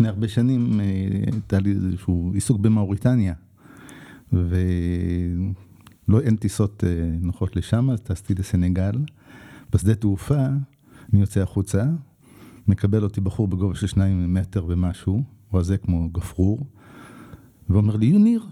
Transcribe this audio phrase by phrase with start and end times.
[0.00, 0.80] לפני הרבה שנים
[1.32, 3.34] הייתה לי איזשהו עיסוק במאוריטניה,
[4.32, 4.50] ולא,
[6.20, 6.84] אין טיסות
[7.20, 8.92] נוחות לשם, אז טסתי לסנגל.
[9.72, 10.46] בשדה תעופה,
[11.12, 11.84] אני יוצא החוצה,
[12.68, 15.22] מקבל אותי בחור בגובה של שניים מטר ומשהו,
[15.54, 16.66] רזה כמו גפרור,
[17.70, 18.42] ואומר לי, יוניר?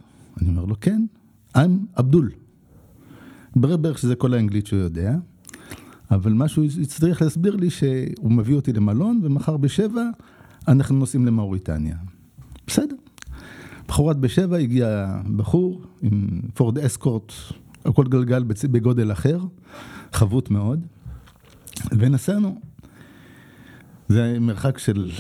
[0.41, 1.07] אני אומר לו, כן,
[1.57, 2.31] I'm אבדול.
[3.51, 5.17] התברר בערך שזה כל האנגלית שהוא יודע,
[6.11, 10.03] אבל מה שהוא הצליח להסביר לי שהוא מביא אותי למלון, ומחר בשבע
[10.69, 11.97] אנחנו נוסעים למאוריטניה.
[12.67, 12.97] בסדר.
[13.89, 17.33] בחורת בשבע הגיע בחור עם פורד אסקורט,
[17.85, 19.41] הכל גלגל בגודל אחר,
[20.13, 20.87] חבוט מאוד,
[21.93, 22.61] ונסענו.
[24.09, 25.11] זה מרחק של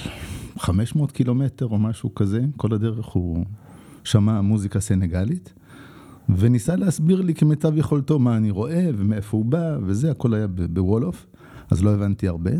[0.58, 3.44] 500 קילומטר או משהו כזה, כל הדרך הוא
[4.04, 5.52] שמע מוזיקה סנגלית,
[6.36, 11.26] וניסה להסביר לי כמיטב יכולתו מה אני רואה ומאיפה הוא בא, וזה, הכל היה בוולוף,
[11.70, 12.50] אז לא הבנתי הרבה.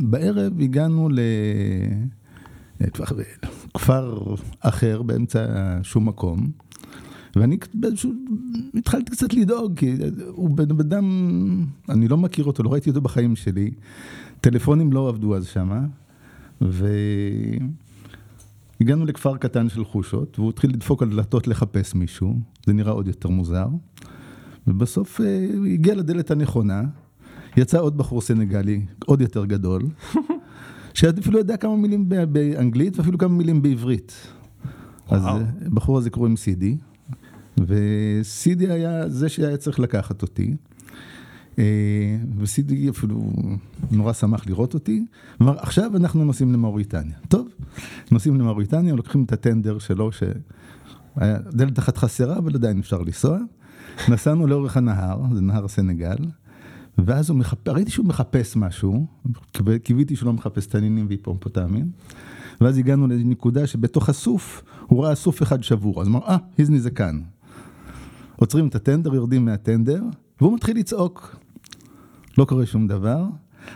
[0.00, 1.08] בערב הגענו
[2.80, 5.46] לכפר אחר באמצע
[5.82, 6.50] שום מקום,
[7.36, 8.12] ואני באיזשהו,
[8.74, 9.96] התחלתי קצת לדאוג, כי
[10.28, 11.06] הוא בן אדם,
[11.88, 13.70] אני לא מכיר אותו, לא ראיתי אותו בחיים שלי,
[14.40, 15.86] טלפונים לא עבדו אז שמה,
[18.80, 23.06] והגענו לכפר קטן של חושות, והוא התחיל לדפוק על דלתות לחפש מישהו, זה נראה עוד
[23.06, 23.66] יותר מוזר,
[24.66, 26.82] ובסוף אה, הגיע לדלת הנכונה,
[27.56, 29.82] יצא עוד בחור סנגלי, עוד יותר גדול,
[30.94, 34.12] שאפילו יודע כמה מילים באנגלית ואפילו כמה מילים בעברית.
[35.08, 36.76] אז אה, בחור הזה קוראים סידי.
[37.58, 40.56] וסידי היה זה שהיה צריך לקחת אותי.
[41.58, 43.32] אה, וסידי אפילו
[43.90, 45.04] נורא שמח לראות אותי,
[45.42, 47.16] אמר עכשיו אנחנו נוסעים למאוריטניה.
[47.28, 47.48] טוב,
[48.10, 53.38] נוסעים למאוריטניה, לוקחים את הטנדר שלו, שהיה דלת אחת חסרה, אבל עדיין אפשר לנסוע.
[54.08, 56.16] נסענו לאורך הנהר, זה נהר סנגל,
[56.98, 59.06] ואז הוא מחפש, ראיתי שהוא מחפש משהו,
[59.82, 61.90] קיוויתי שהוא לא מחפש תנינים והיפומפוטמים,
[62.60, 66.90] ואז הגענו לנקודה שבתוך הסוף, הוא ראה סוף אחד שבור, אז אמר, אה, היזני זה
[66.90, 67.20] כאן.
[68.36, 70.02] עוצרים את הטנדר, יורדים מהטנדר,
[70.40, 71.36] והוא מתחיל לצעוק.
[72.38, 73.24] לא קורה שום דבר.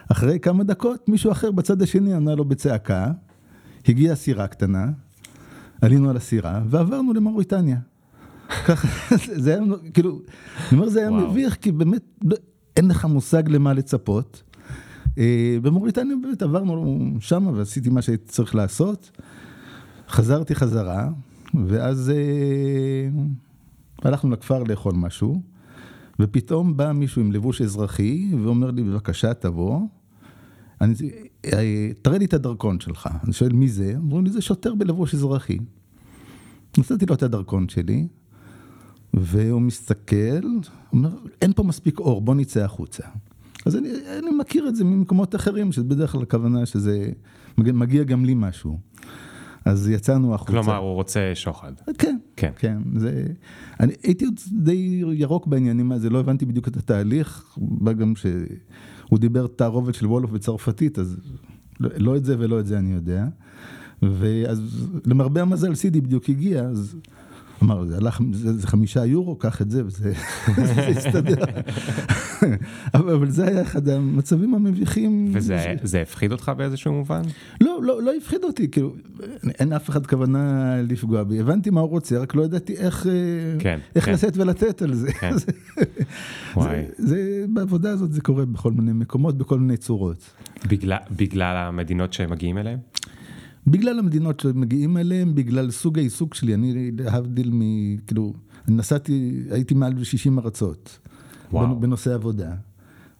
[0.08, 3.12] אחרי כמה דקות, מישהו אחר בצד השני ענה לו בצעקה,
[3.88, 4.91] הגיעה סירה קטנה,
[5.80, 7.78] עלינו על הסירה, ועברנו למאוריטניה.
[8.48, 9.62] ככה, זה היה,
[9.94, 10.20] כאילו,
[10.68, 12.36] אני אומר, זה היה מביך, כי באמת, לא,
[12.76, 14.42] אין לך מושג למה לצפות.
[15.19, 19.10] אה, במאוריטניה באמת עברנו שמה ועשיתי מה שהייתי צריך לעשות.
[20.09, 21.09] חזרתי חזרה,
[21.54, 22.10] ואז...
[22.10, 23.09] אה,
[24.03, 25.42] הלכנו לכפר לאכול משהו,
[26.20, 29.81] ופתאום בא מישהו עם לבוש אזרחי ואומר לי, בבקשה, תבוא.
[30.81, 30.94] אני,
[32.03, 33.09] תראה לי את הדרכון שלך.
[33.25, 33.94] אני שואל, מי זה?
[33.97, 35.59] אמרו לי, זה שוטר בלבוש אזרחי.
[36.78, 38.06] נתתי לו את הדרכון שלי,
[39.16, 40.41] והוא מסתכל,
[40.93, 41.10] אומר,
[41.43, 43.04] אין פה מספיק אור, בוא נצא החוצה.
[43.66, 43.88] אז אני,
[44.19, 47.09] אני מכיר את זה ממקומות אחרים, שבדרך כלל הכוונה שזה
[47.59, 48.78] מגיע גם לי משהו.
[49.65, 50.53] אז יצאנו החוצה.
[50.53, 51.72] כלומר, הוא רוצה שוחד.
[51.99, 52.78] כן, כן, כן.
[52.97, 53.27] זה...
[53.81, 59.19] אני הייתי עוד די ירוק בעניינים האלה, לא הבנתי בדיוק את התהליך, בא גם שהוא
[59.19, 61.16] דיבר תערובת של וולוף בצרפתית, אז
[61.81, 63.27] לא, לא את זה ולא את זה אני יודע.
[64.03, 66.97] ואז למרבה המזל סידי בדיוק הגיע, אז
[67.62, 70.12] אמר, זה הלך, זה, זה חמישה יורו, קח את זה, וזה
[70.96, 71.44] הסתדר.
[72.94, 75.30] אבל זה היה אחד המצבים המביכים.
[75.82, 77.22] וזה הפחיד אותך באיזשהו מובן?
[77.60, 78.94] לא, לא, לא הפחיד אותי, כאילו,
[79.58, 81.40] אין אף אחד כוונה לפגוע בי.
[81.40, 83.12] הבנתי מה הוא רוצה, רק לא ידעתי איך, אה,
[83.58, 84.12] כן, איך כן.
[84.12, 85.12] לשאת ולתת על זה.
[85.12, 85.32] כן.
[85.38, 85.52] זה,
[86.56, 90.30] זה, זה, בעבודה הזאת זה קורה בכל מיני מקומות, בכל מיני צורות.
[90.68, 92.78] בגלל, בגלל המדינות שמגיעים אליהן?
[93.66, 97.60] בגלל המדינות שמגיעים אליהן, בגלל סוג העיסוק שלי, אני להבדיל מ...
[98.06, 98.32] כאילו,
[98.69, 100.99] נסעתי, הייתי מעל 60 ארצות.
[101.53, 101.81] וואו.
[101.81, 102.54] בנושא עבודה.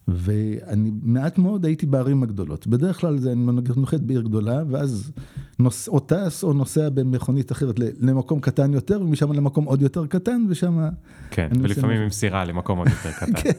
[0.09, 2.67] ואני מעט מאוד הייתי בערים הגדולות.
[2.67, 5.13] בדרך כלל זה אני נוחת בעיר גדולה, ואז
[5.59, 10.47] נוס, או טס או נוסע במכונית אחרת למקום קטן יותר, ומשם למקום עוד יותר קטן,
[10.49, 10.89] ושם...
[11.31, 13.33] כן, ולפעמים עם סירה למקום עוד יותר קטן.
[13.43, 13.51] כן.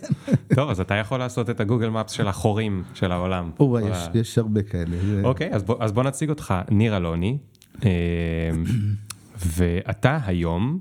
[0.55, 3.51] טוב, אז אתה יכול לעשות את הגוגל מפס של החורים של העולם.
[3.59, 3.97] או, יש.
[4.13, 4.97] יש הרבה כאלה.
[5.23, 7.37] אוקיי, אז בוא, אז בוא נציג אותך, ניר אלוני,
[7.85, 7.89] אה,
[9.57, 10.79] ואתה היום...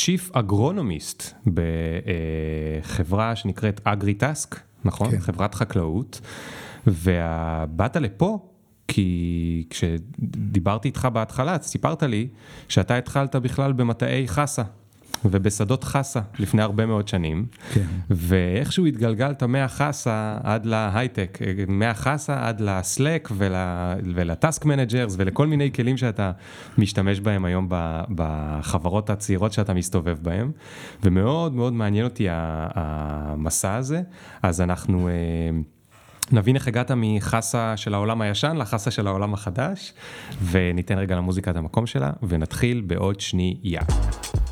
[0.00, 4.60] Chief אגרונומיסט בחברה שנקראת אגריטסק.
[4.84, 5.10] נכון?
[5.10, 5.20] כן.
[5.20, 6.20] חברת חקלאות,
[6.86, 8.48] ובאת לפה
[8.88, 12.28] כי כשדיברתי איתך בהתחלה, סיפרת לי
[12.68, 14.62] שאתה התחלת בכלל במטעי חסה.
[15.24, 17.84] ובשדות חסה לפני הרבה מאוד שנים, כן.
[18.10, 21.38] ואיכשהו התגלגלת מהחסה עד להייטק,
[21.68, 23.52] מהחסה עד לסלק ול,
[24.14, 26.32] ול task managers ולכל מיני כלים שאתה
[26.78, 27.68] משתמש בהם היום
[28.14, 30.50] בחברות הצעירות שאתה מסתובב בהם,
[31.02, 34.02] ומאוד מאוד מעניין אותי המסע הזה,
[34.42, 35.08] אז אנחנו...
[35.08, 35.12] אה,
[36.32, 39.92] נבין איך הגעת מחסה של העולם הישן לחסה של העולם החדש,
[40.42, 43.80] וניתן רגע למוזיקה את המקום שלה, ונתחיל בעוד שנייה.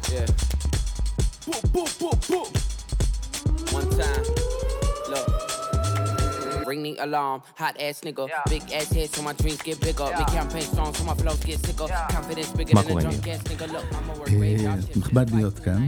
[0.03, 0.60] Yeah.
[6.71, 7.39] Ring the alarm.
[7.63, 8.53] Hot ass nigga, yeah.
[8.53, 10.09] big ass head so my dreams get bigger.
[10.09, 10.19] Yeah.
[10.19, 11.89] Make campaign songs so my flows get sicker.
[11.89, 12.17] Yeah.
[12.17, 13.67] Confidence bigger than a drunk ass nigga.
[13.75, 15.87] Look, I'm a work נכבד להיות כאן.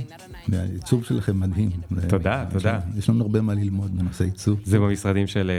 [0.53, 1.71] העיצוב שלכם מדהים.
[2.09, 2.81] תודה, תודה.
[2.99, 4.61] יש לנו הרבה מה ללמוד בנושא עיצוב.
[4.65, 5.51] זה במשרדים של,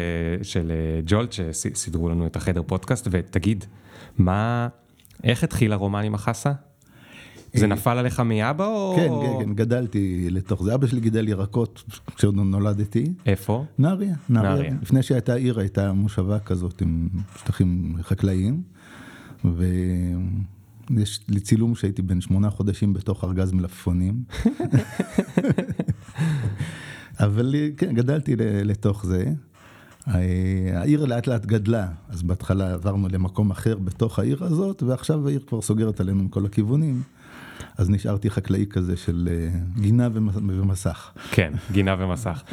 [0.41, 0.71] של
[1.05, 3.65] ג'ולט שסידרו לנו את החדר פודקאסט, ותגיד,
[4.17, 4.67] מה,
[5.23, 6.51] איך התחיל הרומן עם החסה?
[7.53, 8.93] זה נפל עליך מאבא או...
[8.95, 10.75] כן, כן, כן, גדלתי לתוך זה.
[10.75, 11.83] אבא שלי גידל ירקות
[12.15, 13.13] כשעוד נולדתי.
[13.25, 13.65] איפה?
[13.77, 14.15] נהריה.
[14.29, 14.73] נהריה.
[14.81, 17.09] לפני שהייתה עיר הייתה מושבה כזאת עם
[17.39, 18.61] שטחים חקלאיים.
[19.45, 24.23] ויש לי צילום שהייתי בן שמונה חודשים בתוך ארגז מלפפונים.
[27.19, 29.25] אבל כן, גדלתי לתוך זה.
[30.05, 35.61] העיר לאט לאט גדלה, אז בהתחלה עברנו למקום אחר בתוך העיר הזאת, ועכשיו העיר כבר
[35.61, 37.01] סוגרת עלינו מכל הכיוונים.
[37.77, 41.11] אז נשארתי חקלאי כזה של אה, גינה ומסך.
[41.31, 42.43] כן, גינה ומסך.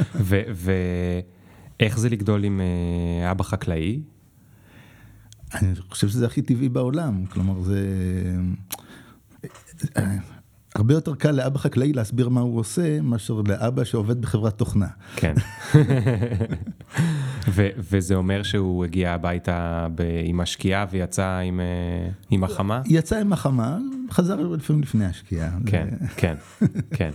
[1.80, 4.00] ואיך זה לגדול עם אה, אבא חקלאי?
[5.54, 7.80] אני חושב שזה הכי טבעי בעולם, כלומר זה...
[9.96, 10.16] אה,
[10.74, 14.86] הרבה יותר קל לאבא חקלאי להסביר מה הוא עושה, מאשר לאבא שעובד בחברת תוכנה.
[15.16, 15.34] כן.
[17.48, 21.60] ו- וזה אומר שהוא הגיע הביתה ב- עם השקיעה ויצא עם,
[22.30, 22.80] עם החמה?
[22.86, 23.78] יצא עם החמה,
[24.10, 25.50] חזר לפעמים לפני השקיעה.
[25.66, 26.34] כן, כן,
[26.90, 27.10] כן.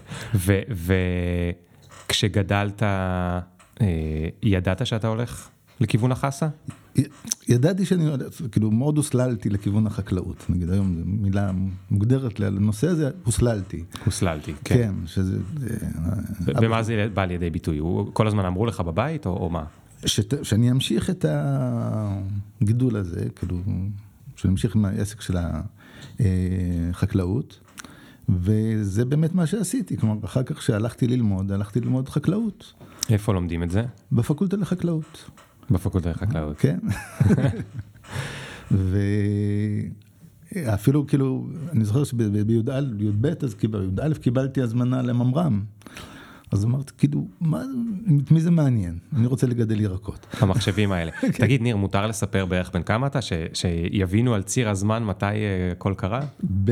[2.08, 3.84] וכשגדלת, uh,
[4.44, 5.50] ידעת שאתה הולך
[5.80, 6.48] לכיוון החסה?
[7.48, 8.10] ידעתי שאני,
[8.52, 11.52] כאילו מאוד הוסללתי לכיוון החקלאות, נגיד היום זו מילה
[11.92, 13.84] מוגדרת לנושא הזה, הוסללתי.
[14.06, 14.76] הוסללתי, כן.
[14.76, 15.38] כן, שזה...
[16.40, 17.82] ומה זה בא לידי ביטוי?
[18.14, 19.64] כל הזמן אמרו לך בבית או, מה?
[20.44, 21.26] שאני אמשיך את
[22.62, 23.58] הגידול הזה, כאילו,
[24.36, 25.38] שאני אמשיך עם העסק של
[26.90, 27.60] החקלאות,
[28.30, 32.74] וזה באמת מה שעשיתי, כלומר, אחר כך שהלכתי ללמוד, הלכתי ללמוד חקלאות.
[33.10, 33.84] איפה לומדים את זה?
[34.12, 35.30] בפקולטה לחקלאות.
[35.70, 36.58] בפקולטה לחקלאות.
[36.58, 36.80] כן.
[40.52, 42.38] ואפילו כאילו, אני זוכר שבי"א,
[43.00, 45.64] י"ב, אז בי"א קיבלתי הזמנה לממר"ם.
[46.56, 47.62] אז אמרתי, כאילו, מה,
[48.24, 48.98] את מי זה מעניין?
[49.16, 50.28] אני רוצה לגדל ירקות.
[50.40, 51.12] המחשבים האלה.
[51.22, 51.32] כן.
[51.32, 53.22] תגיד, ניר, מותר לספר בערך בין כמה אתה?
[53.22, 55.26] ש, שיבינו על ציר הזמן מתי
[55.72, 56.22] הכל אה, קרה?
[56.64, 56.72] ב...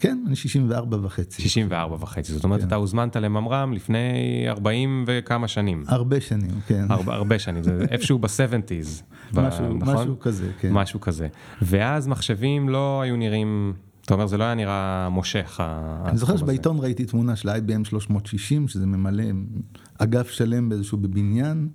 [0.00, 1.42] כן, אני 64 וחצי.
[1.42, 2.66] 64 וחצי, זאת אומרת, כן.
[2.66, 3.98] אתה הוזמנת לממר"ם לפני
[4.48, 5.84] 40 וכמה שנים.
[5.86, 6.86] הרבה שנים, כן.
[6.88, 9.02] הרבה, הרבה שנים, זה איפשהו ב-70's.
[9.34, 9.94] משהו, נכון?
[9.94, 10.72] משהו כזה, כן.
[10.72, 11.28] משהו כזה.
[11.62, 13.72] ואז מחשבים לא היו נראים...
[14.08, 15.60] אתה אומר, זה לא היה נראה מושך.
[16.04, 19.24] אני זוכר שבעיתון ראיתי תמונה של IBM 360, שזה ממלא
[19.98, 21.68] אגף שלם באיזשהו בבניין.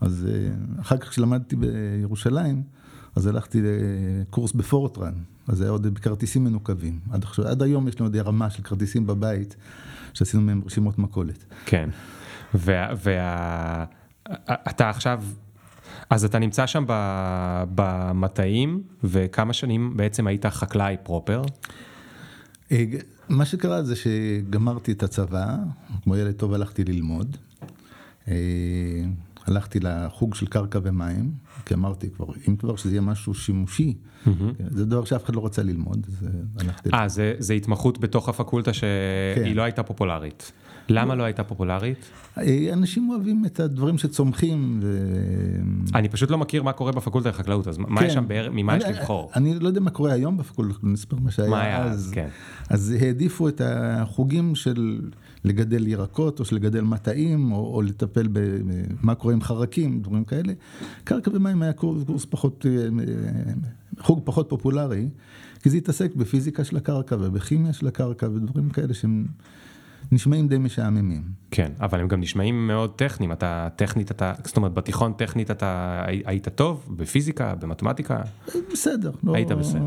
[0.00, 2.62] אז אה, אחר כך כשלמדתי בירושלים,
[3.16, 5.12] אז הלכתי לקורס בפורטרן,
[5.48, 6.98] אז זה היה עוד בכרטיסים מנוקבים.
[7.10, 9.56] עד, עכשיו, עד היום יש לנו עוד רמה של כרטיסים בבית,
[10.14, 11.44] שעשינו מהם רשימות מכולת.
[11.66, 11.88] כן,
[12.54, 13.86] ואתה
[14.80, 14.90] וה...
[14.90, 15.22] עכשיו
[16.10, 16.84] אז אתה נמצא שם
[17.74, 21.42] במטעים, וכמה שנים בעצם היית חקלאי פרופר?
[22.72, 22.84] אה,
[23.28, 25.56] מה שקרה זה שגמרתי את הצבא,
[26.02, 27.36] כמו ילד טוב הלכתי ללמוד.
[28.28, 28.34] אה,
[29.46, 31.32] הלכתי לחוג של קרקע ומים,
[31.68, 34.30] כי אמרתי כבר, אם כבר שזה יהיה משהו שימושי, mm-hmm.
[34.70, 36.06] זה דבר שאף אחד לא רצה ללמוד.
[36.94, 38.90] אה, זה, זה התמחות בתוך הפקולטה שהיא
[39.34, 39.52] כן.
[39.54, 40.52] לא הייתה פופולרית.
[40.88, 42.10] למה לא הייתה פופולרית?
[42.38, 44.80] אה, אנשים אוהבים את הדברים שצומחים.
[44.82, 44.98] ו...
[45.94, 48.28] אני פשוט לא מכיר מה קורה בפקולטה לחקלאות, אז מה יש כן.
[48.28, 49.30] שם, ממה יש לבחור?
[49.36, 52.10] אני לא יודע מה קורה היום בפקולטה, אני אספר מה שהיה אז.
[52.14, 52.28] כן.
[52.68, 55.00] אז העדיפו את החוגים של
[55.48, 60.52] לגדל ירקות, או לגדל מטעים, או, או לטפל במה קורה עם חרקים, דברים כאלה.
[61.04, 63.52] קרקע ומים היה קורס, קורס פחות, אה, אה,
[64.00, 65.08] חוג פחות פופולרי,
[65.62, 69.26] כי זה התעסק בפיזיקה של הקרקע ובכימיה של הקרקע ודברים כאלה שהם...
[70.12, 71.22] נשמעים די משעממים.
[71.50, 76.02] כן, אבל הם גם נשמעים מאוד טכניים, אתה טכנית, אתה, זאת אומרת, בתיכון טכנית אתה
[76.06, 78.20] היית טוב, בפיזיקה, במתמטיקה?
[78.72, 79.10] בסדר.
[79.24, 79.82] לא, היית בסדר.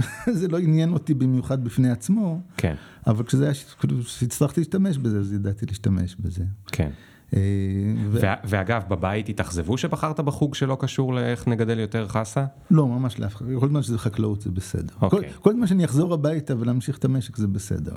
[0.38, 2.74] זה לא עניין אותי במיוחד בפני עצמו, כן.
[3.06, 3.54] אבל כשזה היה,
[4.02, 6.44] כשהצלחתי להשתמש בזה, אז ידעתי להשתמש בזה.
[6.66, 6.90] כן.
[7.36, 7.40] אה,
[8.10, 8.20] ו...
[8.44, 12.44] ואגב, בבית התאכזבו שבחרת בחוג שלא קשור לאיך נגדל יותר חסה?
[12.70, 13.46] לא, ממש אחד.
[13.60, 14.94] כל זמן שזה חקלאות זה בסדר.
[15.00, 15.10] Okay.
[15.10, 17.94] כל, כל זמן שאני אחזור הביתה ולהמשיך את המשק זה בסדר.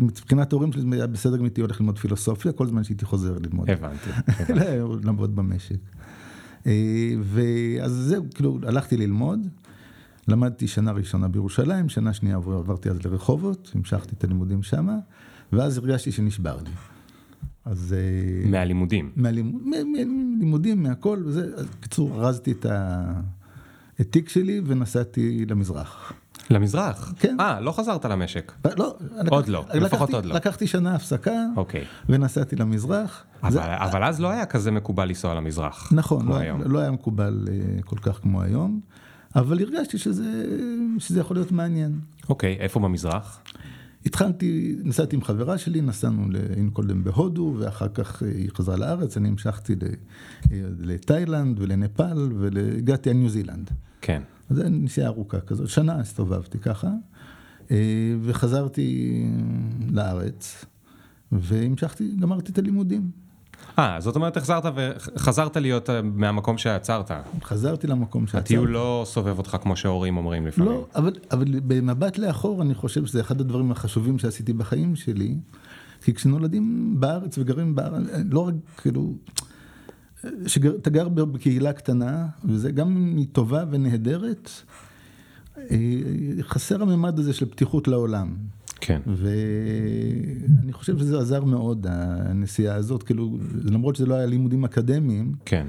[0.00, 3.38] מבחינת ההורים שלי זה היה בסדר אם הייתי הולך ללמוד פילוסופיה, כל זמן שהייתי חוזר
[3.38, 3.70] ללמוד.
[3.70, 4.10] הבנתי.
[5.04, 5.78] לעבוד במשק.
[6.66, 6.72] אה,
[7.22, 9.40] ואז זהו, כאילו, הלכתי ללמוד.
[10.28, 14.96] למדתי שנה ראשונה בירושלים, שנה שנייה עברתי אז לרחובות, המשכתי את הלימודים שמה,
[15.52, 16.70] ואז הרגשתי שנשבר לי.
[17.66, 17.94] אז...
[17.98, 19.10] אה, מהלימודים.
[19.16, 19.62] מהלימוד,
[20.40, 21.46] לימודים, מהכל, וזה,
[21.78, 22.66] בקיצור, ארזתי את
[24.00, 26.12] התיק שלי ונסעתי למזרח.
[26.50, 27.14] למזרח?
[27.18, 27.36] כן.
[27.40, 28.52] אה, לא חזרת למשק.
[28.76, 28.96] לא,
[29.28, 30.34] עוד לא, לפחות עוד לא.
[30.34, 31.84] לקחתי שנה הפסקה, אוקיי.
[32.08, 33.24] ונסעתי למזרח.
[33.42, 35.92] אבל, אז לא היה כזה מקובל לנסוע למזרח.
[35.92, 36.38] נכון, לא.
[36.66, 38.80] לא היה מקובל אה, כל כך כמו היום,
[39.36, 40.44] אבל הרגשתי שזה,
[40.98, 42.00] שזה יכול להיות מעניין.
[42.28, 43.40] אוקיי, איפה במזרח?
[44.06, 49.16] התחלתי, נסעתי עם חברה שלי, נסענו, היינו קודם בהודו, ואחר כך אה, היא חזרה לארץ,
[49.16, 53.70] אני המשכתי אה, לתאילנד ולנפאל, והגעתי עד ניו זילנד.
[54.00, 54.22] כן.
[54.50, 56.90] זו נסיעה ארוכה כזאת, שנה הסתובבתי ככה,
[57.70, 59.22] אה, וחזרתי
[59.90, 60.64] לארץ,
[61.32, 63.25] והמשכתי, גמרתי את הלימודים.
[63.78, 67.10] אה, זאת אומרת החזרת וחזרת להיות אה, מהמקום שעצרת.
[67.42, 68.44] חזרתי למקום שעצרתי.
[68.44, 70.72] הטיול לא סובב אותך כמו שהורים אומרים לפעמים.
[70.72, 75.34] לא, אבל, אבל במבט לאחור אני חושב שזה אחד הדברים החשובים שעשיתי בחיים שלי,
[76.02, 79.14] כי כשנולדים בארץ וגרים בארץ, לא רק כאילו,
[80.46, 84.50] שאתה גר בקהילה קטנה, וזה גם אם היא טובה ונהדרת,
[85.58, 85.76] אה,
[86.42, 88.36] חסר הממד הזה של פתיחות לעולם.
[88.80, 89.00] כן.
[89.06, 95.66] ואני חושב שזה עזר מאוד, הנסיעה הזאת, כאילו, למרות שזה לא היה לימודים אקדמיים, כן.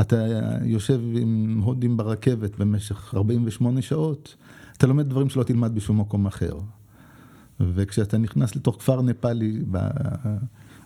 [0.00, 0.16] אתה
[0.64, 4.36] יושב עם הודים ברכבת במשך 48 שעות,
[4.76, 6.58] אתה לומד דברים שלא תלמד בשום מקום אחר.
[7.60, 9.62] וכשאתה נכנס לתוך כפר נפאלי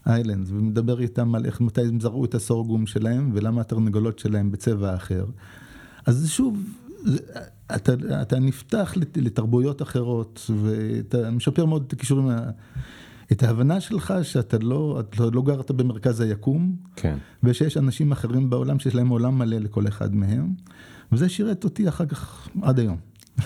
[0.06, 4.94] באיילנדס ומדבר איתם על איך, מתי הם זרעו את הסורגום שלהם ולמה התרנגולות שלהם בצבע
[4.94, 5.26] אחר,
[6.06, 6.58] אז שוב,
[7.74, 7.92] אתה,
[8.22, 12.28] אתה נפתח לת- לתרבויות אחרות ואתה משפר מאוד את הכישורים,
[13.32, 16.76] את ההבנה שלך שאתה לא, אתה לא גרת במרכז היקום.
[16.96, 17.16] כן.
[17.42, 20.54] ושיש אנשים אחרים בעולם שיש להם עולם מלא לכל אחד מהם,
[21.12, 22.96] וזה שירת אותי אחר כך עד היום.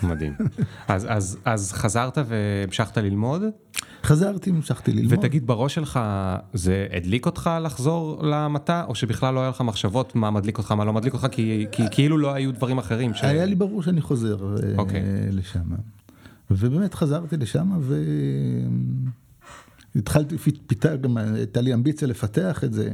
[0.03, 0.33] מדהים.
[0.89, 3.43] אז, אז, אז חזרת והמשכת ללמוד,
[4.05, 5.13] חזרתי, המשכתי ללמוד.
[5.13, 6.01] ותגיד בראש שלך,
[6.55, 10.85] זה הדליק אותך לחזור למטע, או שבכלל לא היה לך מחשבות מה מדליק אותך, מה
[10.85, 13.25] לא מדליק אותך, כי, כי כאילו לא היו דברים אחרים ש...
[13.25, 15.03] היה לי ברור שאני חוזר אה, אוקיי.
[15.33, 15.65] לשם.
[16.51, 17.81] ובאמת חזרתי לשם
[19.95, 22.91] והתחלתי, פיתה, גם הייתה לי אמביציה לפתח את זה.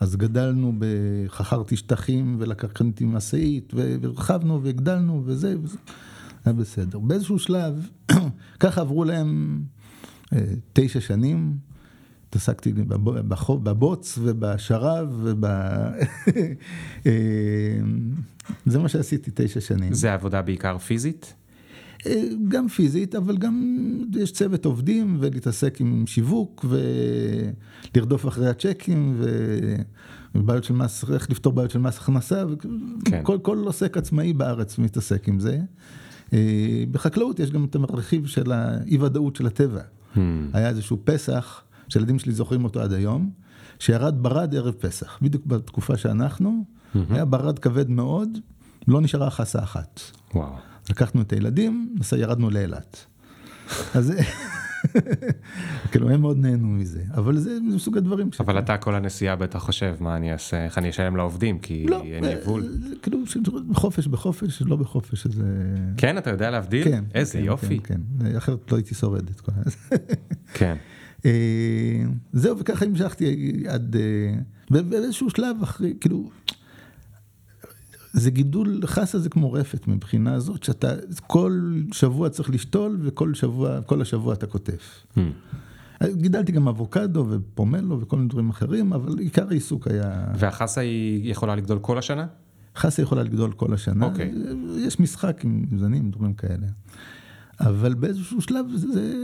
[0.00, 0.72] אז גדלנו,
[1.28, 5.76] חכרתי שטחים ולקחתי משאית והרחבנו והגדלנו וזה, וזה
[6.44, 6.98] היה בסדר.
[6.98, 7.88] באיזשהו שלב,
[8.60, 9.62] ככה עברו להם
[10.72, 11.56] תשע שנים,
[12.28, 15.44] התעסקתי בב- בחו- בבוץ ובשרב וב...
[17.06, 17.12] אה,
[18.66, 19.94] זה מה שעשיתי תשע שנים.
[19.94, 21.34] זה עבודה בעיקר פיזית?
[22.06, 26.64] אה, גם פיזית, אבל גם יש צוות עובדים ולהתעסק עם שיווק
[27.94, 29.20] ולרדוף אחרי הצ'קים
[30.34, 32.44] ובעיות של מס, איך לפתור בעיות של מס הכנסה,
[33.04, 33.20] כן.
[33.22, 35.58] וכל כל עוסק עצמאי בארץ מתעסק עם זה.
[36.32, 39.82] אה, בחקלאות יש גם את הרכיב של האי ודאות של הטבע.
[40.14, 40.18] Hmm.
[40.52, 43.30] היה איזשהו פסח, שהילדים שלי זוכרים אותו עד היום,
[43.78, 46.64] שירד ברד ערב פסח, בדיוק בתקופה שאנחנו,
[47.10, 48.28] היה ברד כבד מאוד,
[48.88, 50.00] לא נשארה חסה אחת.
[50.34, 50.52] וואו.
[50.90, 53.06] לקחנו את הילדים, נסע, ירדנו לאילת.
[53.94, 54.12] אז
[55.90, 58.28] כאילו הם מאוד נהנו מזה, אבל זה מסוג הדברים.
[58.40, 62.02] אבל אתה כל הנסיעה בטח חושב, מה אני אעשה, איך אני אשלם לעובדים, כי לא,
[62.04, 62.62] אין אה, יבול.
[62.62, 63.36] זה כאילו ש-
[63.68, 65.40] בחופש לא בחופש, אז...
[65.40, 65.46] אה,
[65.96, 66.84] כן, אתה יודע להבדיל?
[66.84, 67.04] כן.
[67.14, 67.78] איזה כן, יופי.
[67.78, 69.62] כן, כן, אחרת לא הייתי שורד את כל ה...
[70.58, 70.76] כן.
[71.24, 71.30] אה,
[72.32, 73.96] זהו, וככה המשכתי עד...
[73.96, 74.34] אה,
[74.70, 76.30] ובאיזשהו שלב אחרי, כאילו...
[78.12, 80.94] זה גידול, חסה זה כמו רפת מבחינה הזאת, שאתה
[81.26, 85.04] כל שבוע צריך לשתול וכל שבוע, כל השבוע אתה קוטף.
[85.16, 85.20] Hmm.
[86.06, 90.24] גידלתי גם אבוקדו ופומלו וכל מיני דברים אחרים, אבל עיקר העיסוק היה...
[90.38, 92.26] והחסה היא יכולה לגדול כל השנה?
[92.76, 94.32] חסה יכולה לגדול כל השנה, אוקיי.
[94.78, 96.66] יש משחק עם זנים, דברים כאלה.
[97.60, 99.14] אבל באיזשהו שלב זה,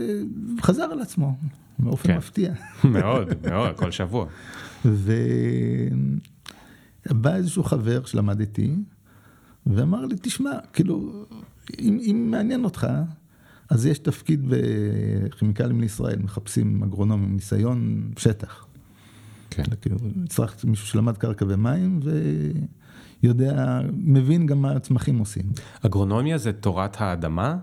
[0.63, 1.37] חזר על עצמו,
[1.79, 2.17] באופן כן.
[2.17, 2.53] מפתיע.
[2.85, 4.27] מאוד, מאוד, כל שבוע.
[7.07, 8.77] ובא איזשהו חבר שלמד איתי,
[9.67, 11.25] ואמר לי, תשמע, כאילו,
[11.79, 12.87] אם, אם מעניין אותך,
[13.71, 18.67] אז יש תפקיד בכימיקלים לישראל, מחפשים אגרונום עם ניסיון שטח.
[19.51, 19.63] כן.
[19.81, 19.97] כאילו,
[20.29, 22.01] צריך מישהו שלמד קרקע ומים
[23.23, 25.45] ויודע, מבין גם מה הצמחים עושים.
[25.87, 27.57] אגרונומיה זה תורת האדמה?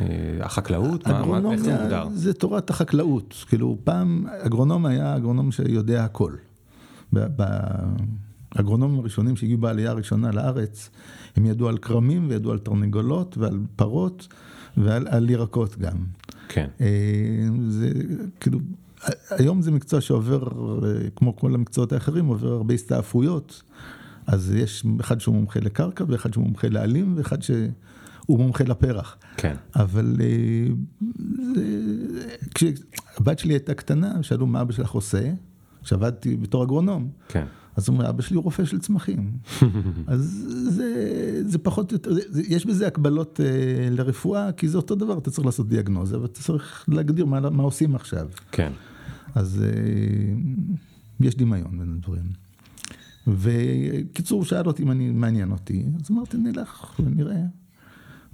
[0.00, 0.06] אה,
[0.40, 1.06] החקלאות?
[1.08, 2.08] מה- מה- איך זה מוגדר?
[2.14, 3.44] זה תורת החקלאות.
[3.48, 6.32] כאילו, פעם אגרונום היה אגרונום שיודע הכל.
[7.12, 7.84] ב- ב-
[8.54, 10.90] האגרונומים הראשונים שהגיעו בעלייה הראשונה לארץ,
[11.36, 14.28] הם ידעו על כרמים וידעו על תרנגולות ועל פרות
[14.76, 15.96] ועל על ירקות גם.
[16.48, 16.66] כן.
[16.80, 16.86] אה,
[17.68, 17.90] זה
[18.40, 18.58] כאילו,
[19.30, 20.42] היום זה מקצוע שעובר,
[20.86, 23.62] אה, כמו כל המקצועות האחרים, עובר הרבה הסתעפויות.
[24.26, 29.16] אז יש אחד שהוא מומחה לקרקע ואחד שהוא מומחה לעלים ואחד שהוא מומחה לפרח.
[29.36, 29.54] כן.
[29.76, 30.66] אבל אה,
[32.54, 35.32] כשהבת שלי הייתה קטנה, שאלו מה אבא שלך עושה,
[35.82, 37.08] שעבדתי בתור אגרונום.
[37.28, 37.44] כן.
[37.80, 39.32] אז הוא אומר, אבא שלי הוא רופא של צמחים.
[40.06, 41.92] אז זה, זה פחות,
[42.48, 46.84] יש בזה הקבלות אה, לרפואה, כי זה אותו דבר, אתה צריך לעשות דיאגנוזה, ואתה צריך
[46.88, 48.28] להגדיר מה, מה עושים עכשיו.
[48.52, 48.72] כן.
[49.34, 49.68] אז אה,
[51.20, 52.24] יש דמיון בין הדברים.
[53.26, 57.42] וקיצור, הוא שאל אותי אם אני, מעניין אותי, אז אמרתי, נלך ונראה.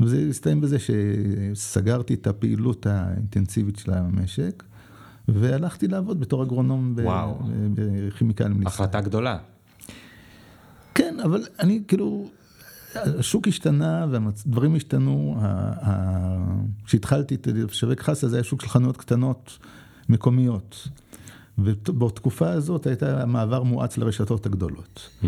[0.01, 4.65] וזה הסתיים בזה שסגרתי את הפעילות האינטנסיבית של המשק,
[5.29, 6.97] והלכתי לעבוד בתור אגרונום
[7.75, 8.67] בכימיקלים לישראל.
[8.67, 9.39] החלטה גדולה.
[10.95, 12.29] כן, אבל אני כאילו,
[12.95, 15.41] השוק השתנה והדברים השתנו.
[16.85, 19.59] כשהתחלתי לשווק חסה זה היה שוק של חנויות קטנות
[20.09, 20.89] מקומיות.
[21.59, 25.11] ובתקופה הזאת הייתה מעבר מואץ לרשתות הגדולות.
[25.23, 25.27] Hmm.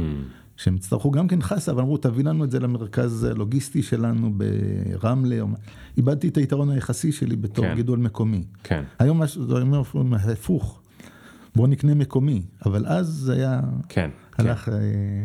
[0.58, 5.40] שהם יצטרכו גם כן חסה, אבל אמרו, תביא לנו את זה למרכז הלוגיסטי שלנו ברמלה.
[5.40, 5.56] או מה."
[5.96, 7.74] איבדתי את היתרון היחסי שלי בתור כן.
[7.74, 8.44] גידול מקומי.
[8.62, 8.84] כן.
[8.98, 9.82] היום מה ש- זה אומר
[10.32, 10.80] הפוך,
[11.56, 14.10] בואו נקנה מקומי, אבל אז זה היה, כן.
[14.36, 14.44] כן.
[14.44, 14.74] הלך אה,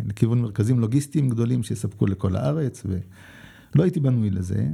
[0.05, 4.65] לכיוון מרכזים לוגיסטיים גדולים שיספקו לכל הארץ, ולא הייתי בנוי לזה,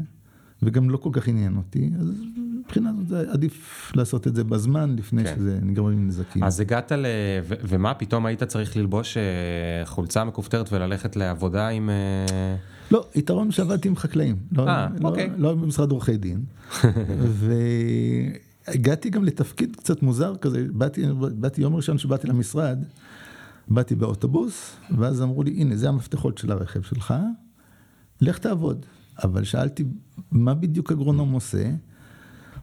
[0.64, 2.22] וגם לא כל כך עניין אותי, אז
[2.60, 5.36] מבחינה זאת זה עדיף לעשות את זה בזמן, לפני כן.
[5.36, 6.44] שזה נגרמים נזקים.
[6.44, 7.06] אז הגעת ל...
[7.44, 11.90] ו- ומה, פתאום היית צריך ללבוש אה, חולצה מכופתרת וללכת לעבודה עם...
[11.90, 12.56] אה,
[12.92, 14.36] לא, יתרון שעבדתי עם חקלאים.
[14.52, 15.30] לא, אה, לא, אוקיי.
[15.38, 16.44] לא במשרד עורכי דין.
[18.68, 22.84] והגעתי גם לתפקיד קצת מוזר כזה, באתי, באתי יום ראשון שבאתי למשרד,
[23.68, 27.14] באתי באוטובוס, ואז אמרו לי, הנה, זה המפתחות של הרכב שלך,
[28.22, 28.86] לך תעבוד.
[29.24, 29.84] אבל שאלתי,
[30.32, 31.72] מה בדיוק אגרונום עושה?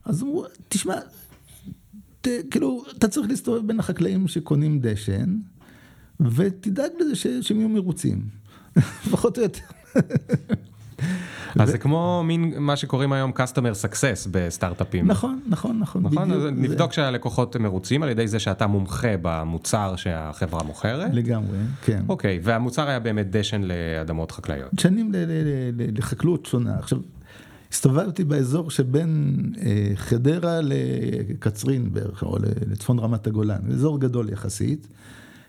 [0.04, 0.96] אז אמרו, תשמע,
[2.20, 5.36] ת, כאילו, אתה צריך להסתובב בין החקלאים שקונים דשן,
[6.20, 8.28] ותדאג לזה ש, שהם יהיו מרוצים.
[9.10, 9.60] פחות או יותר.
[11.58, 15.06] אז זה כמו מין מה שקוראים היום customer success בסטארט-אפים.
[15.06, 16.02] נכון, נכון, נכון.
[16.02, 16.32] נכון?
[16.32, 21.10] אז נבדוק שהלקוחות מרוצים על ידי זה שאתה מומחה במוצר שהחברה מוכרת.
[21.14, 22.02] לגמרי, כן.
[22.08, 24.74] אוקיי, והמוצר היה באמת דשן לאדמות חקלאיות.
[24.74, 25.12] דשנים
[25.96, 26.78] לחקלאות שונה.
[26.78, 26.98] עכשיו,
[27.72, 32.36] הסתובבתי באזור שבין אה, חדרה לקצרין בערך, או
[32.70, 34.88] לצפון רמת הגולן, אזור גדול יחסית,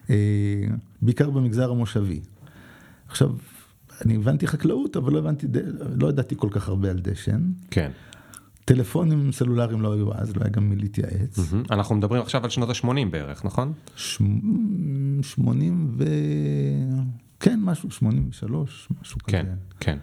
[0.10, 0.15] אה,
[1.01, 2.19] בעיקר במגזר המושבי.
[3.08, 3.29] עכשיו,
[4.05, 5.47] אני הבנתי חקלאות, אבל לא הבנתי,
[5.95, 7.51] לא ידעתי כל כך הרבה על דשן.
[7.71, 7.91] כן.
[8.65, 11.38] טלפונים סלולריים לא היו אז, לא היה גם מי להתייעץ.
[11.53, 11.63] מהמם.
[11.71, 13.73] אנחנו מדברים עכשיו על שנות ה-80 בערך, נכון?
[13.95, 16.03] שמ- שמונים ו...
[17.39, 19.31] כן, משהו, 83, משהו כזה.
[19.38, 19.45] כן,
[19.79, 19.97] כן.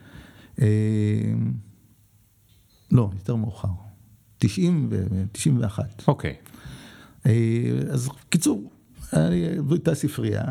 [0.61, 0.67] אה,
[2.93, 3.69] לא, יותר מאוחר.
[4.39, 5.05] 90 ו...
[5.33, 6.03] 91.
[6.09, 6.35] אוקיי.
[7.27, 7.33] אה,
[7.91, 8.71] אז קיצור,
[9.71, 10.43] הייתה ספרייה,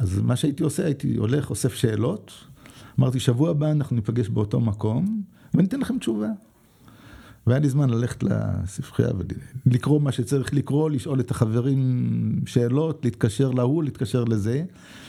[0.00, 2.32] אז מה שהייתי עושה, הייתי הולך, אוסף שאלות,
[2.98, 5.22] אמרתי, שבוע הבא אנחנו ניפגש באותו מקום,
[5.54, 6.28] וניתן לכם תשובה.
[7.46, 9.10] והיה לי זמן ללכת לספרייה
[9.66, 14.64] ולקרוא מה שצריך לקרוא, לשאול את החברים שאלות, להתקשר להוא, להתקשר לזה,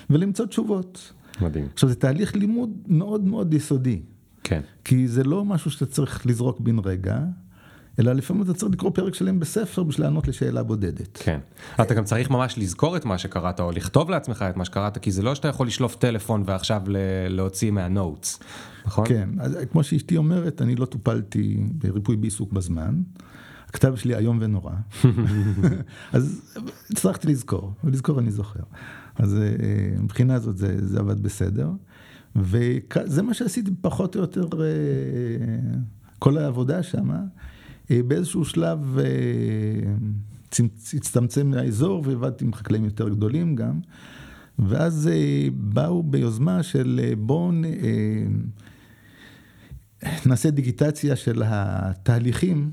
[0.09, 1.13] ולמצוא תשובות.
[1.41, 1.67] מדהים.
[1.73, 4.01] עכשיו, זה תהליך לימוד מאוד מאוד יסודי.
[4.43, 4.61] כן.
[4.83, 7.23] כי זה לא משהו שאתה צריך לזרוק בן רגע,
[7.99, 11.17] אלא לפעמים אתה צריך לקרוא פרק שלם בספר בשביל לענות לשאלה בודדת.
[11.23, 11.39] כן.
[11.81, 15.11] אתה גם צריך ממש לזכור את מה שקראת, או לכתוב לעצמך את מה שקראת, כי
[15.11, 16.81] זה לא שאתה יכול לשלוף טלפון ועכשיו
[17.29, 18.39] להוציא מהנוטס,
[18.85, 19.07] נכון?
[19.07, 23.01] כן, אז כמו שאשתי אומרת, אני לא טופלתי בריפוי בעיסוק בזמן.
[23.67, 24.71] הכתב שלי איום ונורא.
[26.13, 26.41] אז
[26.91, 28.63] הצלחתי לזכור, ולזכור אני זוכר.
[29.15, 31.69] אז אה, מבחינה הזאת זה, זה עבד בסדר.
[32.35, 34.67] וזה מה שעשיתי פחות או יותר אה,
[36.19, 37.09] כל העבודה שם.
[38.07, 39.05] באיזשהו שלב אה,
[40.93, 43.79] הצטמצם האזור ועבדתי עם חקלאים יותר גדולים גם.
[44.59, 48.25] ואז אה, באו ביוזמה של אה, בואו אה,
[50.25, 52.71] נעשה דיגיטציה של התהליכים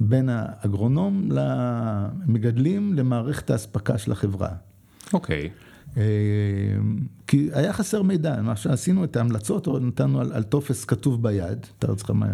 [0.00, 4.48] בין האגרונום למגדלים למערכת האספקה של החברה.
[5.12, 5.50] אוקיי.
[5.96, 6.02] אה,
[7.26, 11.66] כי היה חסר מידע, מה שעשינו את ההמלצות, או נתנו על, על טופס כתוב ביד,
[11.78, 12.26] תאר לעצמך מה,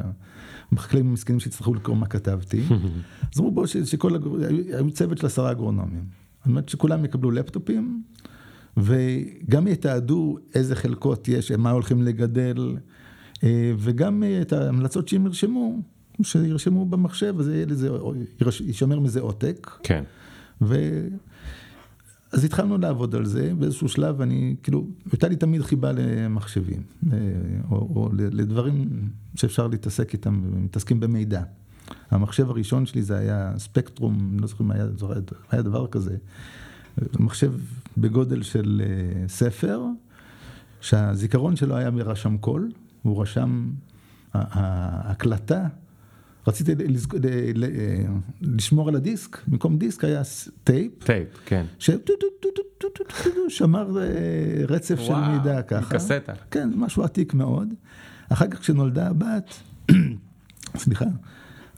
[0.72, 2.62] החקלאים המסכנים שיצטרכו לקרוא מה כתבתי,
[3.34, 4.30] אז אמרו בואו שכל, הגר-
[4.76, 6.04] היו צוות של עשרה אגרונומים,
[6.38, 8.02] זאת אומרת שכולם יקבלו לפטופים,
[8.76, 12.76] וגם יתעדו איזה חלקות יש, מה הולכים לגדל,
[13.44, 15.80] אה, וגם אה, את ההמלצות שהם ירשמו,
[16.22, 17.50] שירשמו במחשב, אז
[18.60, 19.70] יישמר מזה עותק.
[19.82, 20.04] כן.
[20.62, 20.74] ו...
[22.32, 27.18] אז התחלנו לעבוד על זה, באיזשהו שלב אני, כאילו, הייתה לי תמיד חיבה למחשבים, אה,
[27.70, 31.42] או, או לדברים שאפשר להתעסק איתם, מתעסקים במידע.
[32.10, 34.86] המחשב הראשון שלי זה היה ספקטרום, לא זוכר אם היה,
[35.50, 36.16] היה דבר כזה,
[37.18, 37.52] מחשב
[37.98, 39.82] בגודל של אה, ספר,
[40.80, 42.70] שהזיכרון שלו היה מרשם קול,
[43.02, 43.70] הוא רשם,
[44.34, 45.68] ההקלטה
[46.48, 47.14] רציתי לזכ...
[47.14, 47.18] ל...
[47.54, 47.66] ל...
[48.42, 50.22] לשמור על הדיסק, במקום דיסק היה
[50.64, 51.04] טייפ.
[51.04, 51.64] טייפ, כן.
[51.78, 51.90] ש...
[53.48, 54.04] שמר אה,
[54.68, 55.94] רצף של מידע ככה.
[55.94, 56.32] מקסטה.
[56.50, 57.74] כן, משהו עתיק מאוד.
[58.28, 59.54] אחר כך כשנולדה הבת,
[60.76, 61.04] סליחה,